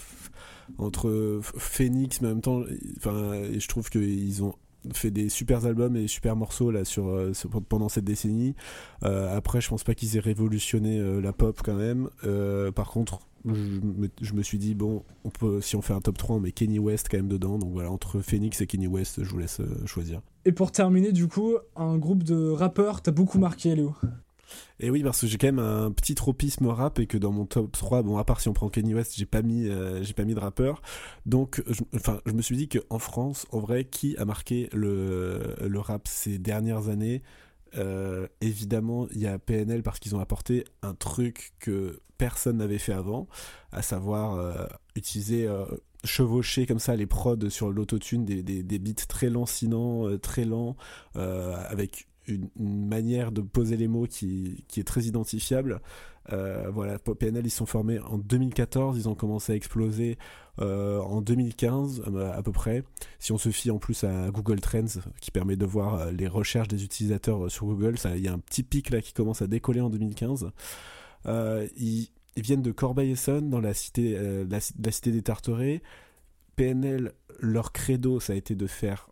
entre 0.77 1.39
Phoenix, 1.41 2.21
mais 2.21 2.27
en 2.27 2.31
même 2.31 2.41
temps, 2.41 2.63
enfin, 2.97 3.33
je 3.57 3.67
trouve 3.67 3.89
qu'ils 3.89 4.43
ont 4.43 4.55
fait 4.93 5.11
des 5.11 5.29
super 5.29 5.65
albums 5.65 5.95
et 5.95 6.07
super 6.07 6.35
morceaux 6.35 6.71
là 6.71 6.85
sur, 6.85 7.09
euh, 7.09 7.33
pendant 7.69 7.89
cette 7.89 8.05
décennie. 8.05 8.55
Après, 9.01 9.61
je 9.61 9.69
pense 9.69 9.83
pas 9.83 9.93
qu'ils 9.93 10.17
aient 10.17 10.21
révolutionné 10.21 11.21
la 11.21 11.33
pop 11.33 11.59
quand 11.63 11.75
même. 11.75 12.09
Par 12.73 12.89
contre, 12.89 13.19
je 13.45 14.33
me, 14.33 14.43
suis 14.43 14.57
dit 14.57 14.73
bon, 14.73 15.03
on 15.23 15.29
peut, 15.29 15.61
si 15.61 15.75
on 15.75 15.81
fait 15.81 15.93
un 15.93 16.01
top 16.01 16.17
3, 16.17 16.37
on 16.37 16.39
met 16.39 16.51
Kenny 16.51 16.79
West 16.79 17.09
quand 17.11 17.17
même 17.17 17.27
dedans. 17.27 17.59
Donc 17.59 17.73
voilà, 17.73 17.91
entre 17.91 18.21
Phoenix 18.21 18.61
et 18.61 18.67
Kenny 18.67 18.87
West, 18.87 19.23
je 19.23 19.29
vous 19.29 19.39
laisse 19.39 19.61
choisir. 19.85 20.21
Et 20.45 20.51
pour 20.51 20.71
terminer, 20.71 21.11
du 21.11 21.27
coup, 21.27 21.55
un 21.75 21.97
groupe 21.97 22.23
de 22.23 22.49
rappeurs 22.49 23.01
t'a 23.01 23.11
beaucoup 23.11 23.39
marqué, 23.39 23.75
Léo? 23.75 23.93
Et 24.79 24.89
oui, 24.89 25.03
parce 25.03 25.21
que 25.21 25.27
j'ai 25.27 25.37
quand 25.37 25.47
même 25.47 25.59
un 25.59 25.91
petit 25.91 26.15
tropisme 26.15 26.65
rap 26.67 26.97
et 26.99 27.05
que 27.05 27.17
dans 27.17 27.31
mon 27.31 27.45
top 27.45 27.71
3, 27.71 28.01
bon, 28.01 28.17
à 28.17 28.23
part 28.23 28.41
si 28.41 28.49
on 28.49 28.53
prend 28.53 28.67
Kanye 28.69 28.95
West, 28.95 29.13
j'ai 29.15 29.27
pas 29.27 29.43
mis, 29.43 29.67
euh, 29.67 30.03
j'ai 30.03 30.13
pas 30.13 30.25
mis 30.25 30.33
de 30.33 30.39
rappeur. 30.39 30.81
Donc, 31.27 31.61
je, 31.67 31.81
enfin, 31.95 32.19
je 32.25 32.31
me 32.31 32.41
suis 32.41 32.57
dit 32.57 32.67
qu'en 32.67 32.97
France, 32.97 33.45
en 33.51 33.59
vrai, 33.59 33.85
qui 33.85 34.17
a 34.17 34.25
marqué 34.25 34.69
le, 34.73 35.55
rap 35.75 36.07
ces 36.07 36.39
dernières 36.39 36.89
années? 36.89 37.21
Euh, 37.77 38.27
Évidemment, 38.41 39.07
il 39.11 39.21
y 39.21 39.27
a 39.27 39.37
PNL 39.37 39.83
parce 39.83 39.99
qu'ils 39.99 40.15
ont 40.15 40.19
apporté 40.19 40.65
un 40.81 40.95
truc 40.95 41.53
que 41.59 41.99
personne 42.17 42.57
n'avait 42.57 42.79
fait 42.79 42.93
avant, 42.93 43.27
à 43.71 43.81
savoir 43.81 44.35
euh, 44.35 44.65
utiliser. 44.95 45.47
chevaucher 46.03 46.65
comme 46.65 46.79
ça 46.79 46.95
les 46.95 47.05
prods 47.05 47.49
sur 47.49 47.71
l'autotune 47.71 48.25
des, 48.25 48.41
des, 48.41 48.63
des 48.63 48.79
beats 48.79 49.05
très 49.07 49.29
lancinants, 49.29 50.17
très 50.17 50.45
lents, 50.45 50.75
avec 51.13 52.07
une, 52.27 52.49
manière 52.57 53.31
de 53.31 53.41
poser 53.41 53.77
les 53.77 53.87
mots 53.87 54.07
qui, 54.07 54.65
qui 54.67 54.79
est 54.79 54.83
très 54.83 55.03
identifiable. 55.03 55.81
Euh, 56.31 56.69
voilà, 56.71 56.99
PNL, 56.99 57.45
ils 57.45 57.51
sont 57.51 57.65
formés 57.65 57.99
en 57.99 58.17
2014, 58.17 58.97
ils 58.97 59.09
ont 59.09 59.15
commencé 59.15 59.53
à 59.53 59.55
exploser 59.55 60.17
euh, 60.59 60.99
en 60.99 61.21
2015 61.21 62.03
euh, 62.07 62.31
à 62.31 62.43
peu 62.43 62.51
près. 62.51 62.83
Si 63.19 63.31
on 63.31 63.37
se 63.37 63.49
fie 63.49 63.71
en 63.71 63.79
plus 63.79 64.03
à 64.03 64.29
Google 64.29 64.59
Trends, 64.59 65.01
qui 65.19 65.31
permet 65.31 65.55
de 65.55 65.65
voir 65.65 66.11
les 66.11 66.27
recherches 66.27 66.67
des 66.67 66.83
utilisateurs 66.83 67.49
sur 67.49 67.65
Google, 67.65 67.95
il 68.15 68.21
y 68.21 68.27
a 68.27 68.33
un 68.33 68.39
petit 68.39 68.63
pic 68.63 68.91
là 68.91 69.01
qui 69.01 69.13
commence 69.13 69.41
à 69.41 69.47
décoller 69.47 69.81
en 69.81 69.89
2015. 69.89 70.51
Euh, 71.25 71.67
ils, 71.77 72.09
viennent 72.37 72.61
de 72.61 72.71
Corbeil-Essonnes, 72.71 73.49
dans 73.49 73.59
la 73.59 73.73
cité, 73.73 74.17
la, 74.49 74.59
cité 74.59 75.11
des 75.11 75.21
Tarterets. 75.21 75.81
PNL, 76.55 77.13
leur 77.39 77.71
credo, 77.71 78.19
ça 78.19 78.33
a 78.33 78.35
été 78.35 78.55
de 78.55 78.67
faire 78.67 79.09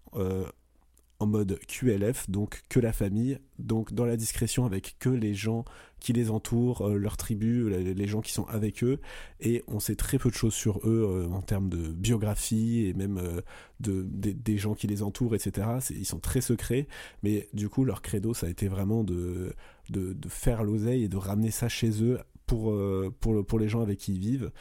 en 1.20 1.28
mode 1.28 1.60
QLF, 1.68 2.30
donc 2.30 2.64
que 2.70 2.80
la 2.80 2.94
famille, 2.94 3.40
donc 3.58 3.94
dans 3.94 4.06
la 4.06 4.16
discrétion 4.16 4.66
avec 4.66 4.96
que 5.00 5.10
les 5.10 5.34
gens 5.34 5.66
qui 6.00 6.14
les 6.14 6.30
entourent, 6.30 6.88
euh, 6.88 6.96
leur 6.98 7.18
tribu, 7.18 7.70
les, 7.70 8.08
gens 8.08 8.22
qui 8.22 8.32
sont 8.32 8.46
avec 8.46 8.84
eux, 8.86 9.00
et 9.42 9.64
on 9.68 9.82
sait 9.82 9.96
très 9.96 10.18
peu 10.18 10.30
de 10.30 10.36
choses 10.36 10.54
sur 10.54 10.80
eux 10.88 11.06
euh, 11.30 11.34
en 11.34 11.42
termes 11.42 11.70
de 11.70 11.90
biographie 11.92 12.86
et 12.86 12.94
même 12.94 13.18
euh, 13.18 13.42
de, 13.82 14.04
des- 14.04 14.58
gens 14.58 14.76
qui 14.76 14.88
les 14.88 15.04
entourent, 15.04 15.36
etc. 15.36 15.68
Ils 15.92 16.06
sont 16.06 16.20
très 16.20 16.42
secrets, 16.42 16.88
mais 17.22 17.50
du 17.54 17.68
coup 17.70 17.84
leur 17.84 18.02
credo 18.02 18.34
ça 18.34 18.48
a 18.48 18.50
été 18.50 18.68
vraiment 18.70 19.04
de, 19.04 19.54
de, 19.90 20.16
faire 20.30 20.64
l'oseille 20.64 21.04
et 21.04 21.08
de 21.10 21.18
ramener 21.18 21.52
ça 21.52 21.68
chez 21.70 22.02
eux 22.04 22.20
pour, 22.46 22.72
euh, 22.72 23.14
pour, 23.20 23.34
le- 23.34 23.44
pour 23.44 23.60
les 23.60 23.68
gens 23.68 23.82
avec 23.82 24.00
qui 24.00 24.14
ils 24.14 24.20
vivent. 24.20 24.52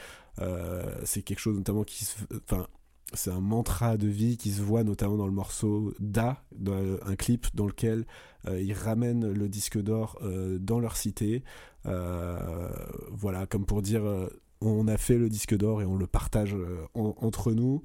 C'est 1.05 1.23
quelque 1.23 1.41
chose 1.41 1.57
notamment 1.57 1.83
qui 1.83 2.05
se... 2.05 2.15
Enfin, 2.49 2.69
c'est 3.15 3.31
un 3.31 3.41
mantra 3.41 3.97
de 3.97 4.07
vie 4.09 4.37
qui 4.37 4.51
se 4.51 4.61
voit 4.63 4.85
notamment 4.85 5.17
dans 5.17 5.27
le 5.27 5.33
morceau 5.33 5.95
Da, 5.99 6.43
dans 6.57 6.75
un 7.07 7.17
clip 7.17 7.47
dans 7.55 7.67
lequel 7.67 8.07
euh, 8.47 8.61
ils 8.61 8.73
ramènent 8.75 9.33
le 9.33 9.49
disque 9.49 9.79
d'or 9.81 10.19
euh, 10.23 10.59
dans 10.61 10.79
leur 10.81 10.97
cité. 10.97 11.43
Euh, 11.87 12.69
voilà, 13.11 13.47
comme 13.47 13.65
pour 13.67 13.83
dire 13.83 14.05
euh, 14.05 14.29
on 14.61 14.89
a 14.89 14.97
fait 14.97 15.17
le 15.17 15.29
disque 15.29 15.57
d'or 15.57 15.81
et 15.83 15.85
on 15.87 15.97
le 15.97 16.07
partage 16.07 16.55
euh, 16.55 16.85
en- 16.95 17.15
entre 17.21 17.53
nous. 17.53 17.83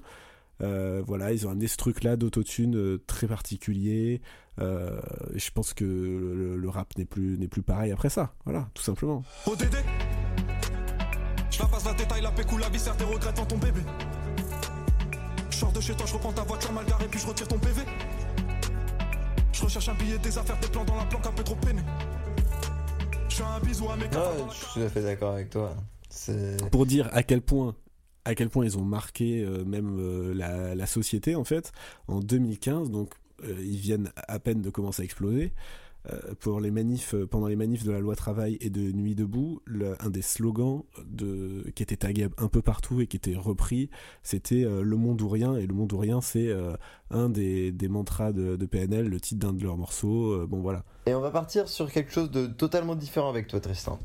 Euh, 0.62 1.02
voilà, 1.06 1.32
ils 1.32 1.46
ont 1.46 1.50
amené 1.50 1.66
ce 1.66 1.76
truc-là 1.76 2.16
d'autotune 2.16 2.76
euh, 2.76 3.02
très 3.06 3.26
particulier. 3.26 4.20
Euh, 4.60 5.00
je 5.34 5.50
pense 5.50 5.74
que 5.74 5.84
le, 5.84 6.68
rap 6.68 6.96
n'est 6.96 7.04
plus, 7.04 7.38
n'est 7.38 7.48
plus 7.48 7.62
pareil 7.62 7.90
après 7.92 8.08
ça. 8.08 8.34
Voilà, 8.44 8.68
tout 8.74 8.82
simplement. 8.82 9.24
ODD 9.46 9.76
Je 11.50 11.58
la 11.60 11.66
passe 11.66 11.84
la 11.84 11.92
la 12.20 12.30
la 12.30 13.32
ton 13.32 13.58
bébé. 13.58 13.80
Je 15.54 15.60
sors 15.60 15.70
de 15.70 15.80
chez 15.80 15.94
toi, 15.94 16.04
je 16.04 16.14
reprends 16.14 16.32
ta 16.32 16.42
voiture 16.42 16.72
mal 16.72 16.84
garée, 16.84 17.06
puis 17.08 17.20
je 17.20 17.26
retire 17.28 17.46
ton 17.46 17.58
PV. 17.60 17.82
Je 19.52 19.62
recherche 19.62 19.88
un 19.88 19.94
billet, 19.94 20.18
des 20.18 20.36
affaires, 20.36 20.58
des 20.58 20.66
plans 20.66 20.84
dans 20.84 20.96
la 20.96 21.04
planque, 21.04 21.24
un 21.28 21.32
peu 21.32 21.44
trop 21.44 21.54
peiné. 21.54 21.80
Je 23.28 23.36
fais 23.36 23.44
un 23.44 23.60
bisou 23.60 23.88
à 23.88 23.94
mes 23.94 24.02
Ouais, 24.06 24.10
la 24.10 24.48
je 24.50 24.56
suis 24.56 24.66
tout 24.74 24.80
à 24.80 24.88
fait 24.88 25.02
d'accord 25.02 25.34
avec 25.34 25.50
toi. 25.50 25.76
C'est. 26.10 26.68
pour 26.70 26.86
dire 26.86 27.08
à 27.12 27.22
quel 27.22 27.40
point 27.40 27.76
à 28.24 28.34
quel 28.34 28.48
point 28.50 28.64
ils 28.64 28.76
ont 28.78 28.84
marqué 28.84 29.44
euh, 29.44 29.64
même 29.64 29.96
euh, 30.00 30.34
la, 30.34 30.74
la 30.74 30.86
société 30.86 31.34
en 31.36 31.44
fait 31.44 31.70
en 32.08 32.18
2015 32.20 32.90
donc 32.90 33.12
euh, 33.44 33.54
ils 33.60 33.78
viennent 33.78 34.10
à 34.16 34.38
peine 34.38 34.60
de 34.62 34.70
commencer 34.70 35.02
à 35.02 35.04
exploser 35.04 35.52
Euh, 35.52 35.52
pour 36.40 36.60
les 36.60 36.70
manifs 36.70 37.14
euh, 37.14 37.26
pendant 37.26 37.46
les 37.46 37.56
manifs 37.56 37.84
de 37.84 37.90
la 37.90 38.00
loi 38.00 38.14
travail 38.14 38.58
et 38.60 38.70
de 38.70 38.92
nuit 38.92 39.14
debout 39.14 39.62
un 40.00 40.10
des 40.10 40.22
slogans 40.22 40.82
qui 41.74 41.82
était 41.82 41.96
tagué 41.96 42.28
un 42.36 42.48
peu 42.48 42.60
partout 42.62 43.00
et 43.00 43.06
qui 43.06 43.16
était 43.16 43.36
repris 43.36 43.90
c'était 44.22 44.64
euh, 44.64 44.82
le 44.82 44.96
monde 44.96 45.20
ou 45.22 45.28
rien 45.28 45.56
et 45.56 45.66
le 45.66 45.74
monde 45.74 45.92
ou 45.92 45.98
rien 45.98 46.20
c'est 46.20 46.48
euh, 46.48 46.76
un 47.10 47.28
des, 47.28 47.72
des 47.72 47.88
mantras 47.88 48.32
de, 48.32 48.56
PNL 48.66 49.08
le 49.08 49.20
titre 49.20 49.46
d'un 49.46 49.52
de 49.52 49.62
leurs 49.62 49.76
morceaux 49.76 50.32
euh, 50.32 50.46
bon 50.46 50.60
voilà 50.60 50.84
Et 51.06 51.14
on 51.14 51.20
va 51.20 51.30
partir 51.30 51.68
sur 51.68 51.90
quelque 51.90 52.12
chose 52.12 52.30
de 52.30 52.46
totalement 52.46 52.94
différent 52.94 53.28
avec 53.28 53.46
toi, 53.46 53.60
Tristan. 53.60 53.98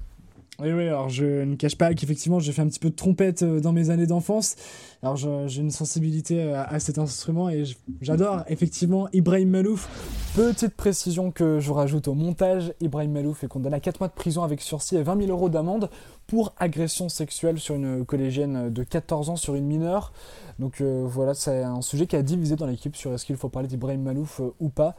Oui, 0.62 0.74
oui, 0.74 0.88
alors 0.88 1.08
je 1.08 1.44
ne 1.44 1.56
cache 1.56 1.78
pas 1.78 1.94
qu'effectivement 1.94 2.39
j'ai 2.39 2.51
fait 2.51 2.62
un 2.62 2.68
petit 2.68 2.80
peu 2.80 2.89
de 2.89 2.96
trompette 2.96 3.44
euh, 3.44 3.62
dans 3.62 3.72
mes 3.72 3.92
années 3.92 4.08
d'enfance. 4.08 4.58
Alors 5.01 5.16
j'ai 5.16 5.62
une 5.62 5.72
sensibilité 5.72 6.44
euh, 6.44 6.62
à 6.66 6.82
cet 6.82 6.98
instrument 6.98 7.50
et 7.50 7.63
j'adore 8.01 8.44
effectivement 8.48 9.08
Ibrahim 9.13 9.51
Malouf. 9.51 9.88
Petite 10.36 10.75
précision 10.75 11.32
que 11.32 11.62
je 11.62 11.72
rajoute 11.72 12.10
au 12.10 12.13
montage, 12.13 12.74
Ibrahim 12.82 13.13
Malouf 13.13 13.44
est 13.46 13.48
condamné 13.48 13.78
à 13.78 13.80
4 13.80 14.01
mois 14.01 14.10
de 14.10 14.13
prison 14.13 14.44
avec 14.44 14.60
sursis 14.60 14.98
et 14.98 15.01
20 15.01 15.22
000 15.22 15.32
euros 15.32 15.48
d'amende 15.48 15.89
pour 16.29 16.53
agression 16.59 17.09
sexuelle 17.09 17.57
sur 17.57 17.74
une 17.74 18.05
collégienne 18.05 18.71
de 18.71 18.83
14 18.83 19.31
ans 19.31 19.36
sur 19.36 19.55
une 19.55 19.65
mineure. 19.65 20.13
Donc 20.59 20.79
euh, 20.79 21.03
voilà, 21.07 21.33
c'est 21.33 21.63
un 21.63 21.81
sujet 21.81 22.05
qui 22.05 22.15
a 22.15 22.21
divisé 22.21 22.55
dans 22.55 22.67
l'équipe 22.67 22.95
sur 22.95 23.12
est-ce 23.13 23.25
qu'il 23.25 23.36
faut 23.36 23.50
parler 23.50 23.67
d'Ibrahim 23.67 24.03
Malouf 24.03 24.39
euh, 24.39 24.53
ou 24.59 24.69
pas. 24.69 24.95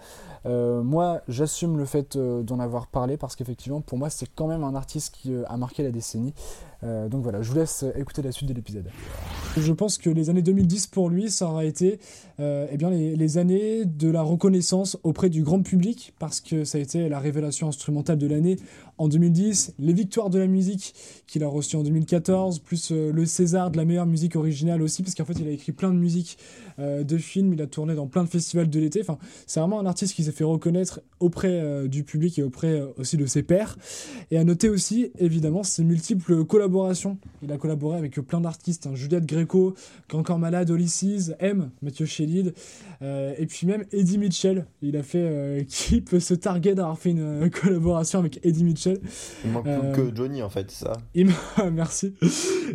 Euh, 0.46 0.82
moi, 0.82 1.20
j'assume 1.28 1.78
le 1.78 1.84
fait 1.84 2.18
d'en 2.18 2.58
avoir 2.58 2.88
parlé 2.88 3.16
parce 3.16 3.36
qu'effectivement, 3.36 3.80
pour 3.80 3.96
moi, 3.96 4.10
c'est 4.10 4.26
quand 4.34 4.48
même 4.48 4.64
un 4.64 4.74
artiste 4.74 5.14
qui 5.14 5.32
a 5.46 5.56
marqué 5.56 5.84
la 5.84 5.92
décennie. 5.92 6.34
Euh, 6.82 7.08
donc 7.08 7.22
voilà, 7.22 7.42
je 7.42 7.50
vous 7.50 7.56
laisse 7.56 7.82
euh, 7.82 7.92
écouter 7.96 8.22
la 8.22 8.32
suite 8.32 8.48
de 8.48 8.54
l'épisode. 8.54 8.88
Je 9.56 9.72
pense 9.72 9.98
que 9.98 10.08
les 10.08 10.30
années 10.30 10.42
2010 10.42 10.86
pour 10.86 11.10
lui, 11.10 11.30
ça 11.30 11.46
aura 11.46 11.64
été 11.64 11.98
euh, 12.38 12.66
eh 12.70 12.76
bien, 12.76 12.90
les, 12.90 13.38
années 13.38 13.84
de 13.84 14.08
la 14.08 14.22
reconnaissance 14.22 14.98
auprès 15.02 15.28
du 15.28 15.42
grand 15.42 15.62
public 15.62 16.14
parce 16.18 16.40
que 16.40 16.64
ça 16.64 16.78
a 16.78 16.80
été 16.80 17.08
la 17.08 17.18
révélation 17.18 17.68
instrumentale 17.68 18.18
de 18.18 18.26
l'année 18.26 18.56
en 18.96 19.08
2010, 19.08 19.74
les 19.78 19.92
victoires 19.92 20.30
de 20.30 20.38
la 20.38 20.46
musique 20.46 20.94
qu'il 21.26 21.44
a 21.44 21.48
reçues 21.48 21.76
en 21.76 21.82
2014, 21.82 22.60
plus 22.60 22.90
le 22.92 23.24
César 23.24 23.70
de 23.70 23.78
la 23.78 23.84
meilleure 23.84 24.06
musique 24.06 24.36
originale 24.36 24.82
aussi, 24.82 25.02
parce 25.02 25.14
qu'en 25.14 25.24
fait 25.24 25.38
il 25.40 25.48
a 25.48 25.50
écrit 25.50 25.72
plein 25.72 25.90
de 25.90 25.98
musiques 25.98 26.36
de 26.78 27.18
films, 27.18 27.54
il 27.54 27.62
a 27.62 27.66
tourné 27.66 27.94
dans 27.94 28.06
plein 28.06 28.24
de 28.24 28.28
festivals 28.28 28.68
de 28.68 28.78
l'été. 28.78 29.00
Enfin, 29.00 29.16
c'est 29.46 29.58
vraiment 29.58 29.80
un 29.80 29.86
artiste 29.86 30.14
qui 30.14 30.24
s'est 30.24 30.32
fait 30.32 30.44
reconnaître 30.44 31.00
auprès 31.18 31.88
du 31.88 32.04
public 32.04 32.38
et 32.38 32.42
auprès 32.42 32.82
aussi 32.98 33.16
de 33.16 33.24
ses 33.24 33.42
pairs. 33.42 33.78
Et 34.30 34.36
à 34.36 34.44
noter 34.44 34.68
aussi, 34.68 35.12
évidemment, 35.18 35.62
ses 35.62 35.82
multiples 35.82 36.44
collaborations. 36.44 36.69
Il 37.42 37.52
a 37.52 37.56
collaboré 37.58 37.98
avec 37.98 38.18
euh, 38.18 38.22
plein 38.22 38.40
d'artistes, 38.40 38.86
hein, 38.86 38.94
Juliette 38.94 39.26
Gréco, 39.26 39.74
qui 40.08 40.16
est 40.16 40.18
encore 40.18 40.38
malade, 40.38 40.70
Ulysses, 40.70 41.32
M, 41.40 41.70
Mathieu 41.82 42.06
Chédid, 42.06 42.54
euh, 43.02 43.34
et 43.38 43.46
puis 43.46 43.66
même 43.66 43.84
Eddie 43.92 44.18
Mitchell. 44.18 44.66
Il 44.82 44.96
a 44.96 45.02
fait, 45.02 45.18
euh, 45.22 45.62
qui 45.68 46.00
peut 46.00 46.20
se 46.20 46.34
targuer 46.34 46.74
d'avoir 46.74 46.98
fait 46.98 47.10
une 47.10 47.44
euh, 47.44 47.48
collaboration 47.48 48.18
avec 48.18 48.40
Eddie 48.44 48.64
Mitchell 48.64 49.00
Il 49.44 49.50
manque 49.50 49.66
Euh, 49.66 49.92
plus 49.92 50.10
que 50.10 50.16
Johnny 50.16 50.42
en 50.42 50.50
fait, 50.50 50.70
c'est 50.70 50.84
ça? 50.84 50.92
Merci. 51.72 52.14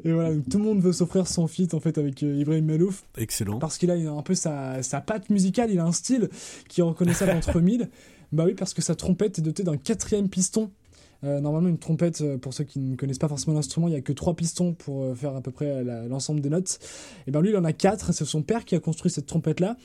Et 0.04 0.12
voilà, 0.12 0.34
donc 0.34 0.48
tout 0.50 0.58
le 0.58 0.64
monde 0.64 0.82
veut 0.82 0.94
s'offrir 0.94 1.28
son 1.28 1.48
feat 1.48 1.74
en 1.74 1.80
fait 1.80 1.98
avec 1.98 2.22
euh, 2.24 2.36
Ibrahim 2.40 2.66
Malouf 2.66 3.06
excellent 3.18 3.60
parce 3.60 3.78
qu'il 3.78 3.92
a 3.92 3.96
un 3.96 4.22
peu 4.22 4.36
sa, 4.36 4.84
sa 4.84 5.02
patte 5.02 5.30
musicale, 5.30 5.72
il 5.72 5.80
a 5.80 5.86
un 5.86 5.92
style 5.92 6.30
qui 6.68 6.82
est 6.82 6.84
reconnaissable 6.84 7.32
entre 7.36 7.60
mille. 7.60 7.90
Bah 8.32 8.44
oui, 8.46 8.54
parce 8.54 8.74
que 8.74 8.82
sa 8.82 8.96
trompette 8.96 9.40
est 9.40 9.42
dotée 9.42 9.64
d'un 9.64 9.78
quatrième 9.78 10.30
piston. 10.30 10.72
Euh, 11.26 11.40
normalement, 11.40 11.70
une 11.70 11.78
trompette, 11.78 12.22
euh, 12.22 12.38
pour 12.38 12.54
ceux 12.54 12.64
qui 12.64 12.80
ne 12.80 12.96
connaissent 12.96 13.20
pas 13.20 13.28
forcément 13.28 13.56
l'instrument, 13.56 13.88
il 13.88 13.92
n'y 13.92 13.98
a 13.98 14.02
que 14.02 14.14
trois 14.14 14.36
pistons 14.36 14.74
pour 14.74 15.04
euh, 15.04 15.16
faire 15.16 15.36
à 15.36 15.42
peu 15.42 15.52
près 15.52 15.84
l'ensemble 15.84 16.42
des 16.42 16.50
notes. 16.50 16.80
Et 17.28 17.32
bien 17.32 17.42
lui, 17.42 17.50
il 17.50 17.58
en 17.58 17.64
a 17.64 17.74
quatre. 17.74 18.14
C'est 18.14 18.26
son 18.26 18.44
père 18.44 18.66
qui 18.66 18.76
a 18.76 18.80
construit 18.80 19.12
cette 19.12 19.26
trompette-là. 19.26 19.78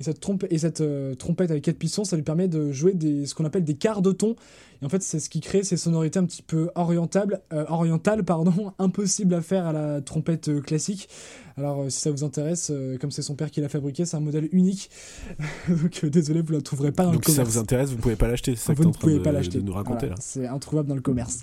Et 0.00 0.04
cette, 0.04 0.20
trompe 0.20 0.44
et 0.48 0.58
cette 0.58 0.82
trompette 1.18 1.50
avec 1.50 1.64
quatre 1.64 1.78
pistons, 1.78 2.04
ça 2.04 2.14
lui 2.14 2.22
permet 2.22 2.46
de 2.46 2.70
jouer 2.70 2.94
des, 2.94 3.26
ce 3.26 3.34
qu'on 3.34 3.44
appelle 3.44 3.64
des 3.64 3.74
quarts 3.74 4.00
de 4.00 4.12
ton. 4.12 4.36
Et 4.82 4.86
en 4.86 4.88
fait, 4.88 5.02
c'est 5.02 5.18
ce 5.18 5.28
qui 5.28 5.40
crée 5.40 5.64
ces 5.64 5.76
sonorités 5.76 6.18
un 6.18 6.24
petit 6.24 6.42
peu 6.42 6.70
orientables, 6.74 7.40
euh, 7.52 7.64
orientales, 7.68 8.24
pardon, 8.24 8.72
impossibles 8.78 9.34
à 9.34 9.40
faire 9.40 9.66
à 9.66 9.72
la 9.72 10.00
trompette 10.00 10.48
euh, 10.48 10.60
classique. 10.60 11.08
Alors, 11.56 11.82
euh, 11.82 11.90
si 11.90 11.98
ça 11.98 12.12
vous 12.12 12.22
intéresse, 12.22 12.70
euh, 12.72 12.96
comme 12.98 13.10
c'est 13.10 13.22
son 13.22 13.34
père 13.34 13.50
qui 13.50 13.60
l'a 13.60 13.68
fabriqué, 13.68 14.04
c'est 14.04 14.16
un 14.16 14.20
modèle 14.20 14.48
unique. 14.52 14.90
Donc, 15.68 16.04
désolé, 16.06 16.40
vous 16.40 16.52
la 16.52 16.60
trouverez 16.60 16.92
pas 16.92 17.04
dans 17.04 17.12
donc 17.12 17.26
le 17.26 17.30
si 17.30 17.32
ça 17.32 17.42
commerce. 17.42 17.56
vous 17.56 17.60
intéresse 17.60 17.90
vous 17.90 17.96
pouvez 17.96 18.14
pas 18.14 18.28
l'acheter 18.28 18.54
c'est 18.54 18.66
ça 18.68 18.72
Vous 18.74 18.84
ne 18.84 18.92
pouvez 18.92 19.14
de, 19.14 19.18
pas 19.18 19.32
l'acheter. 19.32 19.60
nous 19.60 19.72
raconter 19.72 20.06
Voilà, 20.06 20.14
là 20.14 20.20
C'est 20.20 20.46
introuvable 20.46 20.88
dans 20.88 20.94
le 20.94 21.00
commerce. 21.00 21.42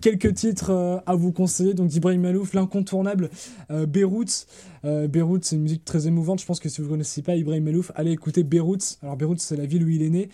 Quelques 0.00 0.34
titres 0.34 1.02
à 1.06 1.14
vous 1.14 1.32
conseiller. 1.32 1.72
Donc 1.74 1.88
d'Ibrahim 1.88 2.20
Malouf, 2.20 2.52
l'incontournable 2.52 3.30
Beyrouth. 3.70 4.46
Euh, 4.84 5.08
Beyrouth, 5.08 5.44
c'est 5.44 5.56
une 5.56 5.62
musique 5.62 5.84
très 5.84 6.06
émouvante. 6.06 6.40
Je 6.40 6.46
pense 6.46 6.60
que 6.60 6.68
si 6.68 6.80
vous 6.80 6.86
ne 6.86 6.92
connaissez 6.92 7.22
pas 7.22 7.36
Ibrahim 7.36 7.64
Malouf, 7.64 7.90
allez 7.94 8.12
écouter 8.12 8.42
Beyrouth. 8.42 8.98
Alors 9.02 9.16
Beyrouth, 9.16 9.40
c'est 9.40 9.56
la 9.56 9.66
ville 9.66 9.84
où 9.84 9.88
il 9.88 10.02
est 10.02 10.10
né. 10.10 10.28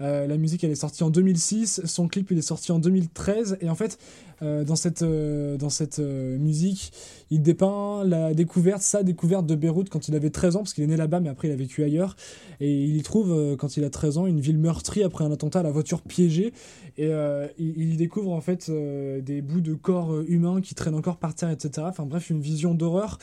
Euh, 0.00 0.26
la 0.26 0.36
musique, 0.36 0.62
elle 0.64 0.70
est 0.70 0.76
sortie 0.76 1.02
en 1.02 1.10
2006. 1.10 1.82
Son 1.84 2.08
clip, 2.08 2.30
il 2.30 2.38
est 2.38 2.42
sorti 2.42 2.72
en 2.72 2.78
2013. 2.78 3.58
Et 3.60 3.68
en 3.68 3.74
fait, 3.74 3.98
euh, 4.42 4.64
dans 4.64 4.76
cette, 4.76 5.02
euh, 5.02 5.56
dans 5.56 5.70
cette 5.70 5.98
euh, 5.98 6.36
musique, 6.38 6.92
il 7.30 7.40
dépeint 7.42 8.04
la 8.04 8.34
découverte, 8.34 8.82
sa 8.82 9.02
découverte 9.02 9.46
de 9.46 9.54
Beyrouth 9.54 9.88
quand 9.88 10.08
il 10.08 10.14
avait 10.14 10.28
13 10.28 10.56
ans, 10.56 10.58
parce 10.60 10.74
qu'il 10.74 10.84
est 10.84 10.88
né 10.88 10.96
là-bas, 10.96 11.20
mais 11.20 11.30
après 11.30 11.48
il 11.48 11.52
a 11.52 11.56
vécu 11.56 11.82
ailleurs. 11.82 12.16
Et 12.60 12.84
il 12.84 12.96
y 12.96 13.02
trouve, 13.02 13.56
quand 13.56 13.76
il 13.76 13.84
a 13.84 13.90
13 13.90 14.18
ans, 14.18 14.26
une 14.26 14.40
ville 14.40 14.58
meurtrie 14.58 15.02
après 15.02 15.24
un 15.24 15.32
attentat 15.32 15.60
à 15.60 15.62
la 15.62 15.70
voiture 15.70 16.02
piégée. 16.02 16.52
Et 16.98 17.10
il, 17.58 17.92
y 17.92 17.96
découvre 17.96 18.32
en 18.32 18.40
fait 18.40 18.70
des 18.70 19.42
bouts 19.42 19.60
de 19.60 19.74
corps 19.74 20.18
humains 20.26 20.62
qui 20.62 20.74
traînent 20.74 20.94
encore 20.94 21.18
par 21.18 21.34
terre, 21.34 21.50
etc. 21.50 21.86
Enfin 21.90 22.06
bref, 22.06 22.30
une 22.30 22.40
vision 22.40 22.72
d'horreur. 22.72 23.18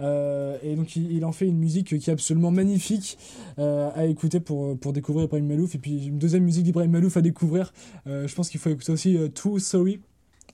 Et 0.00 0.74
donc 0.76 0.96
il, 0.96 1.12
il 1.12 1.24
en 1.24 1.32
fait 1.32 1.46
une 1.46 1.56
musique 1.56 1.98
qui 1.98 2.10
est 2.10 2.12
absolument 2.12 2.50
magnifique 2.50 3.16
à 3.56 4.04
écouter 4.04 4.40
pour, 4.40 4.78
pour 4.78 4.92
découvrir 4.92 5.24
Ibrahim 5.24 5.46
Malouf. 5.46 5.74
Et 5.74 5.78
puis 5.78 6.08
une 6.08 6.18
deuxième 6.18 6.44
musique 6.44 6.64
d'Ibrahim 6.64 6.90
Malouf 6.90 7.16
à 7.16 7.22
découvrir, 7.22 7.72
je 8.04 8.34
pense 8.34 8.50
qu'il 8.50 8.60
faut 8.60 8.68
écouter 8.68 8.92
aussi 8.92 9.16
Too 9.34 9.58
Sorry, 9.58 10.00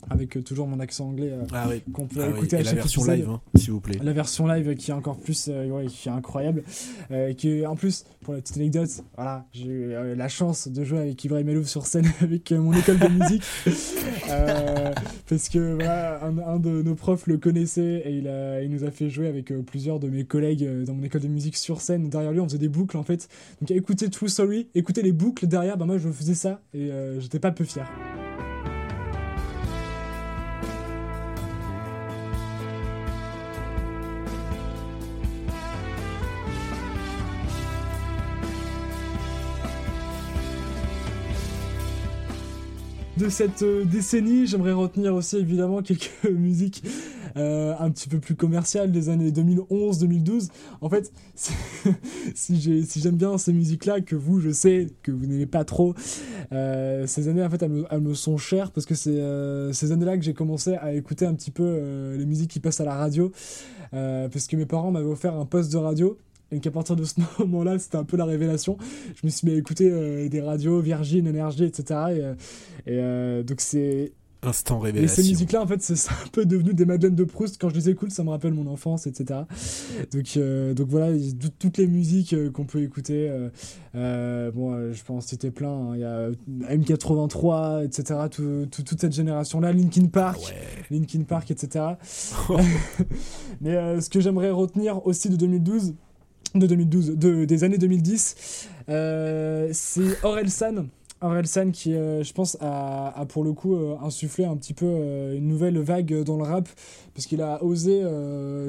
avec 0.08 0.36
euh, 0.36 0.42
toujours 0.42 0.66
mon 0.66 0.80
accent 0.80 1.08
anglais 1.08 1.30
euh, 1.32 1.44
ah 1.52 1.66
oui, 1.68 1.82
qu'on 1.92 2.06
peut 2.06 2.20
Ah 2.22 2.28
oui, 2.28 2.36
écouter 2.38 2.56
à 2.56 2.60
et 2.60 2.62
la 2.62 2.70
chaque 2.70 2.78
version 2.80 3.02
épisode. 3.02 3.18
live 3.18 3.28
hein, 3.30 3.40
s'il 3.56 3.72
vous 3.72 3.80
plaît 3.80 3.98
La 4.02 4.12
version 4.12 4.46
live 4.46 4.74
qui 4.76 4.90
est 4.90 4.94
encore 4.94 5.18
plus, 5.18 5.48
euh, 5.48 5.68
ouais, 5.68 5.86
qui 5.86 6.08
est 6.08 6.12
incroyable. 6.12 6.62
Euh, 7.10 7.32
qui 7.34 7.48
est, 7.50 7.66
en 7.66 7.76
plus, 7.76 8.04
pour 8.22 8.34
la 8.34 8.40
petite 8.40 8.56
anecdote, 8.56 8.88
voilà, 9.16 9.46
j'ai 9.52 9.66
eu 9.66 9.94
la 10.16 10.28
chance 10.28 10.68
de 10.68 10.84
jouer 10.84 11.00
avec 11.00 11.22
Ibrahim 11.24 11.46
Malouf 11.46 11.66
sur 11.66 11.86
scène 11.86 12.06
avec 12.22 12.50
mon 12.52 12.72
école 12.72 12.98
de 12.98 13.08
musique. 13.08 13.42
Parce 15.28 15.48
que 15.48 15.74
voilà, 15.74 16.24
un, 16.24 16.38
un 16.38 16.58
de 16.58 16.82
nos 16.82 16.94
profs 16.94 17.26
le 17.26 17.38
connaissait 17.38 18.02
et 18.04 18.16
il, 18.18 18.28
a, 18.28 18.62
il 18.62 18.70
nous 18.70 18.84
a 18.84 18.90
fait 18.90 19.08
jouer 19.10 19.28
avec 19.28 19.52
plusieurs 19.64 20.00
de 20.00 20.08
mes 20.08 20.24
collègues 20.24 20.84
dans 20.84 20.94
mon 20.94 21.02
école 21.02 21.20
de 21.22 21.28
musique 21.28 21.56
sur 21.56 21.80
scène. 21.80 22.08
Derrière 22.08 22.32
lui, 22.32 22.40
on 22.40 22.44
faisait 22.48 22.58
des 22.58 22.68
boucles 22.68 22.96
en 22.96 23.02
fait. 23.02 23.28
Donc 23.60 23.70
écoutez 23.70 24.08
True 24.10 24.28
Sorry, 24.28 24.68
écoutez 24.74 25.02
les 25.02 25.12
boucles 25.12 25.46
derrière, 25.46 25.76
bah 25.76 25.86
moi 25.86 25.98
je 25.98 26.08
faisais 26.10 26.34
ça 26.34 26.60
et 26.74 26.90
j'étais 27.18 27.38
pas 27.38 27.50
peu 27.50 27.64
fier. 27.64 27.88
De 43.20 43.28
cette 43.28 43.62
euh, 43.62 43.84
décennie. 43.84 44.46
J'aimerais 44.46 44.72
retenir 44.72 45.14
aussi 45.14 45.36
évidemment 45.36 45.82
quelques 45.82 46.24
musiques 46.30 46.82
euh, 47.36 47.74
un 47.78 47.90
petit 47.90 48.08
peu 48.08 48.18
plus 48.18 48.34
commerciales 48.34 48.90
des 48.90 49.10
années 49.10 49.30
2011-2012. 49.30 50.48
En 50.80 50.88
fait, 50.88 51.12
si, 51.34 51.52
si 52.34 52.60
j'ai- 52.60 52.82
si 52.82 53.00
j'aime 53.00 53.16
bien 53.16 53.36
ces 53.36 53.52
musiques-là, 53.52 54.00
que 54.00 54.16
vous, 54.16 54.40
je 54.40 54.50
sais 54.50 54.88
que 55.02 55.12
vous 55.12 55.26
n'aimez 55.26 55.46
pas 55.46 55.64
trop, 55.64 55.94
euh, 56.52 57.06
ces 57.06 57.28
années, 57.28 57.44
en 57.44 57.50
fait, 57.50 57.62
elles 57.62 58.00
me, 58.00 58.14
sont 58.14 58.38
chères 58.38 58.70
parce 58.72 58.86
que 58.86 58.94
c'est 58.94 59.20
ces 59.72 59.92
années-là 59.92 60.16
que 60.16 60.24
j'ai 60.24 60.34
commencé 60.34 60.74
à 60.74 60.92
écouter 60.94 61.26
un 61.26 61.34
petit 61.34 61.50
peu 61.50 62.14
les 62.16 62.26
musiques 62.26 62.50
qui 62.50 62.60
passent 62.60 62.80
à 62.80 62.84
la 62.84 62.94
radio. 62.94 63.30
Parce 63.92 64.46
que 64.46 64.56
mes 64.56 64.66
parents 64.66 64.90
m'avaient 64.90 65.06
offert 65.06 65.34
un 65.34 65.46
poste 65.46 65.72
de 65.72 65.76
radio. 65.76 66.16
Et 66.52 66.58
qu'à 66.60 66.70
partir 66.70 66.96
de 66.96 67.04
ce 67.04 67.14
moment-là, 67.40 67.78
c'était 67.78 67.96
un 67.96 68.04
peu 68.04 68.16
la 68.16 68.24
révélation. 68.24 68.76
Je 69.14 69.20
me 69.24 69.30
suis 69.30 69.46
mis 69.46 69.54
à 69.54 69.56
écouter 69.56 69.88
euh, 69.90 70.28
des 70.28 70.40
radios, 70.40 70.80
Virgin, 70.80 71.26
Énergie, 71.26 71.64
etc. 71.64 71.82
Et, 71.90 71.94
euh, 72.22 72.34
et, 72.86 72.98
euh, 72.98 73.42
donc 73.42 73.60
c'est 73.60 74.12
Instant 74.42 74.78
et 74.78 74.86
ces 74.86 74.92
révélation. 74.92 75.22
musiques-là, 75.22 75.60
en 75.62 75.66
fait, 75.66 75.82
c'est 75.82 75.92
un 76.10 76.28
peu 76.32 76.46
devenu 76.46 76.72
des 76.72 76.86
Madeleines 76.86 77.14
de 77.14 77.24
Proust. 77.24 77.60
Quand 77.60 77.68
je 77.68 77.74
les 77.74 77.90
écoute, 77.90 78.10
ça 78.10 78.24
me 78.24 78.30
rappelle 78.30 78.54
mon 78.54 78.66
enfance, 78.68 79.06
etc. 79.06 79.40
Donc, 80.14 80.32
euh, 80.38 80.72
donc 80.72 80.88
voilà, 80.88 81.14
toutes 81.58 81.76
les 81.76 81.86
musiques 81.86 82.34
qu'on 82.52 82.64
peut 82.64 82.82
écouter. 82.82 83.30
bon, 83.92 84.92
je 84.94 85.02
peux 85.04 85.12
en 85.12 85.20
citer 85.20 85.50
plein. 85.50 85.68
hein. 85.68 85.92
Il 85.94 86.00
y 86.00 86.04
a 86.04 86.30
M83, 86.74 87.84
etc. 87.84 88.18
tout- 88.30 88.66
tout- 88.70 88.82
toute 88.82 88.98
cette 89.00 89.12
génération-là, 89.14 89.72
Linkin 89.74 90.06
Park. 90.06 90.40
Ouais. 90.40 90.96
Linkin 90.98 91.22
Park, 91.24 91.50
etc. 91.50 91.84
Mais 93.60 94.00
ce 94.00 94.08
que 94.08 94.20
j'aimerais 94.20 94.50
retenir 94.50 95.06
aussi 95.06 95.28
de 95.28 95.36
2012, 95.36 95.94
de 96.54 96.66
2012, 96.66 97.16
de, 97.16 97.44
des 97.44 97.64
années 97.64 97.78
2010, 97.78 98.68
euh, 98.88 99.68
c'est 99.72 100.24
Orelsan. 100.24 100.86
Orelsan 101.20 101.70
qui, 101.70 101.94
euh, 101.94 102.22
je 102.22 102.32
pense, 102.32 102.56
a, 102.60 103.12
a 103.14 103.26
pour 103.26 103.44
le 103.44 103.52
coup 103.52 103.76
euh, 103.76 103.96
insufflé 104.02 104.46
un 104.46 104.56
petit 104.56 104.72
peu 104.72 104.86
une 105.34 105.46
nouvelle 105.46 105.78
vague 105.78 106.24
dans 106.24 106.36
le 106.36 106.44
rap, 106.44 106.68
parce 107.14 107.26
qu'il 107.26 107.42
a 107.42 107.62
osé 107.62 108.02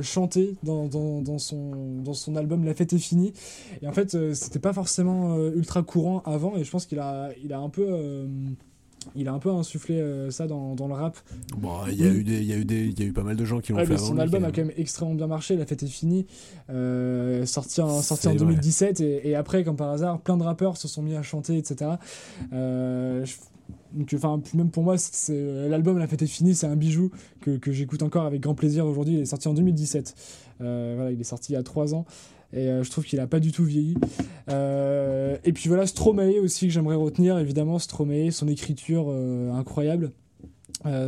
chanter 0.01 0.55
dans, 0.63 0.87
dans, 0.87 1.21
dans 1.21 1.37
son, 1.37 2.01
dans 2.01 2.13
son 2.13 2.35
album 2.35 2.65
La 2.65 2.73
fête 2.73 2.93
est 2.93 2.99
finie. 2.99 3.33
Et 3.81 3.87
en 3.87 3.93
fait, 3.93 4.33
c'était 4.33 4.59
pas 4.59 4.73
forcément 4.73 5.37
ultra 5.49 5.81
courant 5.81 6.21
avant, 6.25 6.57
et 6.57 6.63
je 6.63 6.71
pense 6.71 6.85
qu'il 6.85 6.99
a, 6.99 7.29
il 7.43 7.53
a 7.53 7.59
un 7.59 7.69
peu. 7.69 8.27
Euh, 9.07 9.11
il 9.15 9.27
a 9.27 9.33
un 9.33 9.39
peu 9.39 9.49
insufflé 9.49 9.95
euh, 9.99 10.29
ça 10.31 10.47
dans, 10.47 10.75
dans 10.75 10.87
le 10.87 10.93
rap. 10.93 11.17
Bon, 11.57 11.71
il 11.89 11.95
y 11.99 12.03
a 12.03 12.07
eu 12.09 12.23
des, 12.23 12.37
il 12.39 12.45
y 12.45 12.53
a 12.53 12.57
eu 12.57 12.65
des, 12.65 12.85
il 12.85 12.99
y 12.99 13.03
a 13.03 13.05
eu 13.05 13.13
pas 13.13 13.23
mal 13.23 13.35
de 13.35 13.45
gens 13.45 13.59
qui 13.59 13.71
l'ont 13.71 13.77
Ouais, 13.79 13.85
fait 13.85 13.93
mais 13.93 13.99
avant 13.99 14.07
son 14.07 14.17
album 14.19 14.43
a 14.45 14.51
quand 14.51 14.61
même 14.61 14.71
extrêmement 14.77 15.15
bien 15.15 15.27
marché, 15.27 15.55
La 15.55 15.65
fête 15.65 15.83
est 15.83 15.87
finie, 15.87 16.25
euh, 16.69 17.45
sorti 17.45 17.81
en, 17.81 18.01
sorti 18.01 18.23
C'est 18.23 18.27
en 18.29 18.31
vrai. 18.31 18.39
2017, 18.39 19.01
et, 19.01 19.29
et 19.29 19.35
après, 19.35 19.63
comme 19.63 19.75
par 19.75 19.89
hasard, 19.91 20.19
plein 20.21 20.37
de 20.37 20.43
rappeurs 20.43 20.77
se 20.77 20.87
sont 20.87 21.01
mis 21.01 21.15
à 21.15 21.21
chanter, 21.23 21.57
etc. 21.57 21.91
Euh, 22.53 23.25
je- 23.25 23.35
donc, 23.93 24.09
enfin, 24.15 24.41
même 24.53 24.69
pour 24.69 24.83
moi, 24.83 24.97
c'est- 24.97 25.67
l'album 25.67 25.97
La 25.97 26.07
fête 26.07 26.21
est 26.21 26.27
finie, 26.27 26.55
c'est 26.55 26.67
un 26.67 26.77
bijou 26.77 27.11
que, 27.41 27.57
que 27.57 27.71
j'écoute 27.73 28.03
encore 28.03 28.25
avec 28.25 28.39
grand 28.41 28.55
plaisir 28.55 28.85
aujourd'hui. 28.85 29.15
Il 29.15 29.19
est 29.21 29.25
sorti 29.25 29.47
en 29.49 29.53
2017. 29.53 30.15
Euh, 30.61 30.93
voilà, 30.95 31.11
il 31.11 31.19
est 31.19 31.23
sorti 31.25 31.53
il 31.53 31.55
y 31.55 31.57
a 31.59 31.63
3 31.63 31.93
ans. 31.95 32.05
Et 32.53 32.67
euh, 32.67 32.83
je 32.83 32.91
trouve 32.91 33.05
qu'il 33.05 33.19
a 33.19 33.27
pas 33.27 33.39
du 33.39 33.51
tout 33.51 33.63
vieilli. 33.63 33.95
Euh, 34.49 35.37
et 35.45 35.53
puis 35.53 35.69
voilà, 35.69 35.87
Stromae 35.87 36.39
aussi 36.41 36.67
que 36.67 36.73
j'aimerais 36.73 36.95
retenir, 36.95 37.37
évidemment, 37.37 37.79
Stromae, 37.79 38.31
son 38.31 38.47
écriture 38.47 39.09
incroyable. 39.53 40.11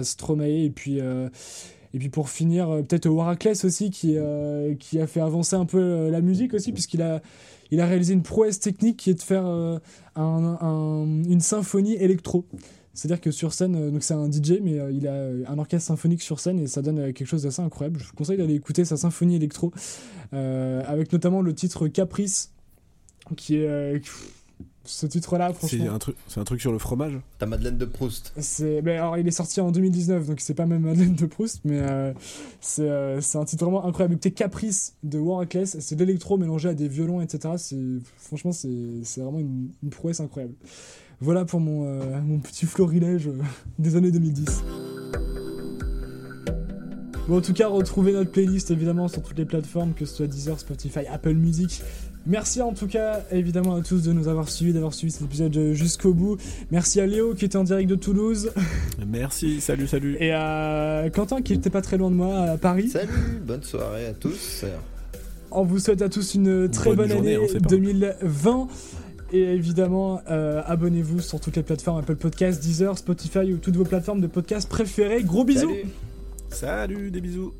Stromae, 0.03 0.65
et 0.65 0.69
puis, 0.69 1.00
et 1.00 2.00
puis 2.00 2.10
pour 2.10 2.29
finir, 2.29 2.67
peut-être 2.88 3.07
Waraclès 3.07 3.65
aussi, 3.65 3.89
qui, 3.89 4.15
qui 4.79 5.00
a 5.00 5.07
fait 5.07 5.19
avancer 5.22 5.55
un 5.55 5.65
peu 5.65 6.10
la 6.10 6.22
musique 6.22 6.53
aussi, 6.53 6.72
puisqu'il 6.72 7.01
a, 7.01 7.22
il 7.72 7.81
a 7.81 7.88
réalisé 7.88 8.13
une 8.13 8.22
prouesse 8.22 8.60
technique 8.60 8.98
qui 8.98 9.10
est 9.10 9.15
de 9.15 9.22
faire 9.22 9.45
un- 9.45 9.81
un- 10.15 11.24
une 11.27 11.39
symphonie 11.41 11.95
électro. 11.95 12.45
C'est-à-dire 12.94 13.22
que 13.22 13.32
sur 13.32 13.54
scène, 13.54 13.76
euh, 13.76 13.90
donc 13.92 14.04
c'est 14.04 14.14
un 14.14 14.32
DJ, 14.32 14.60
mais 14.62 14.80
euh, 14.80 14.92
il 14.92 15.08
a 15.08 15.14
euh, 15.14 15.44
un 15.48 15.58
orchestre 15.58 15.88
symphonique 15.88 16.22
sur 16.22 16.40
scène 16.40 16.60
et 16.60 16.68
ça 16.68 16.82
donne 16.82 17.12
quelque 17.14 17.26
chose 17.28 17.44
d'assez 17.44 17.62
incroyable. 17.62 18.00
Je 18.00 18.06
vous 18.08 18.14
conseille 18.14 18.38
d'aller 18.38 18.54
écouter 18.56 18.86
sa 18.86 18.98
symphonie 18.98 19.36
électro, 19.36 19.72
euh, 20.34 20.84
avec 20.86 21.12
notamment 21.12 21.42
le 21.42 21.54
titre 21.56 21.88
Caprice, 21.88 22.52
qui 23.36 23.56
est 23.56 23.68
euh, 23.68 24.00
ce 24.86 25.06
titre-là, 25.08 25.54
C'est 25.60 25.68
franchement. 25.78 25.94
un 25.96 25.98
truc, 26.00 26.16
c'est 26.28 26.40
un 26.40 26.44
truc 26.44 26.60
sur 26.62 26.72
le 26.74 26.78
fromage? 26.78 27.18
Ta 27.40 27.46
Madeleine 27.46 27.78
de 27.78 27.86
Proust. 27.86 28.34
C'est, 28.38 28.82
mais 28.84 28.98
alors 28.98 29.18
il 29.18 29.26
est 29.28 29.32
sorti 29.32 29.62
en 29.62 29.72
2019, 29.72 30.28
donc 30.28 30.40
c'est 30.42 30.54
pas 30.54 30.66
même 30.66 30.82
Madeleine 30.82 31.16
de 31.16 31.26
Proust, 31.26 31.62
mais 31.64 31.80
euh, 31.80 32.14
c'est, 32.60 32.82
euh, 32.90 33.22
c'est 33.22 33.38
un 33.38 33.46
titre 33.46 33.64
vraiment 33.64 33.86
incroyable. 33.86 34.16
Écoutez 34.16 34.32
Caprice 34.32 34.94
de 35.04 35.18
Warcless, 35.20 35.79
c'est 35.79 35.96
de 35.96 36.03
l'électro 36.03 36.38
mélangé 36.38 36.68
à 36.70 36.74
des 36.74 36.90
violons, 36.90 37.22
etc. 37.22 37.53
C'est, 37.58 37.77
franchement, 38.18 38.51
c'est, 38.51 38.70
c'est 39.03 39.22
vraiment 39.22 39.40
une, 39.40 39.70
une 39.82 39.90
prouesse 39.90 40.20
incroyable. 40.20 40.53
Voilà 41.24 41.46
pour 41.46 41.62
mon, 41.62 41.86
euh, 41.86 42.20
mon 42.22 42.40
petit 42.40 42.66
florilège 42.66 43.27
euh, 43.29 43.42
des 43.79 43.96
années 43.96 44.12
2010. 44.12 44.46
Bon, 47.29 47.38
en 47.38 47.42
tout 47.42 47.53
cas, 47.53 47.70
retrouvez 47.70 48.12
notre 48.12 48.29
playlist 48.29 48.72
évidemment 48.72 49.07
sur 49.07 49.24
toutes 49.24 49.38
les 49.38 49.46
plateformes, 49.46 49.94
que 49.94 50.03
ce 50.03 50.18
soit 50.18 50.27
Deezer, 50.27 50.59
Spotify, 50.59 51.07
Apple 51.09 51.36
Music. 51.36 51.81
Merci 52.25 52.62
en 52.62 52.74
tout 52.74 52.88
cas 52.88 53.22
évidemment 53.31 53.75
à 53.75 53.81
tous 53.81 54.03
de 54.03 54.12
nous 54.12 54.27
avoir 54.27 54.50
suivis, 54.50 54.74
d'avoir 54.74 54.94
suivi 54.94 55.14
cet 55.14 55.22
épisode 55.24 55.55
euh, 55.55 55.74
jusqu'au 55.74 56.14
bout. 56.14 56.36
Merci 56.72 57.00
à 57.00 57.05
Léo 57.05 57.33
qui 57.36 57.46
était 57.46 57.57
en 57.57 57.64
direct 57.64 57.90
de 57.90 57.96
Toulouse 57.96 58.51
Merci, 59.07 59.62
salut, 59.62 59.88
salut. 59.88 60.18
et 60.20 60.33
à 60.33 61.05
Quentin 61.14 61.42
qui 61.42 61.53
était 61.53 61.70
pas 61.70 61.81
très 61.81 61.98
loin 61.98 62.12
de 62.12 62.16
moi 62.16 62.36
à 62.42 62.57
Paris. 62.57 62.90
Salut, 62.90 63.40
bonne 63.46 63.64
soirée 63.64 64.07
à 64.07 64.14
tous. 64.14 64.66
On 65.51 65.64
vous 65.64 65.79
souhaite 65.79 66.01
à 66.01 66.09
tous 66.09 66.33
une 66.36 66.68
très 66.70 66.90
Bonne 66.90 67.07
bonne, 67.07 67.09
journée, 67.12 67.36
année 67.36 67.46
on 67.46 67.48
sait 67.48 67.59
pas. 67.59 67.70
2020. 67.70 68.68
Et 69.33 69.41
évidemment, 69.41 70.22
euh, 70.29 70.61
abonnez-vous 70.63 71.19
sur 71.19 71.39
toutes 71.39 71.55
les 71.55 71.63
plateformes 71.63 71.98
Apple 71.98 72.15
Podcasts, 72.15 72.61
Deezer, 72.61 72.96
Spotify 73.00 73.51
ou 73.51 73.57
toutes 73.57 73.75
vos 73.75 73.83
plateformes 73.83 74.22
de 74.22 74.27
podcasts 74.27 74.69
préférées. 74.69 75.24
Gros 75.24 75.43
bisous 75.43 75.69
Salut. 75.69 75.85
Salut, 76.50 77.11
des 77.11 77.19
bisous. 77.19 77.53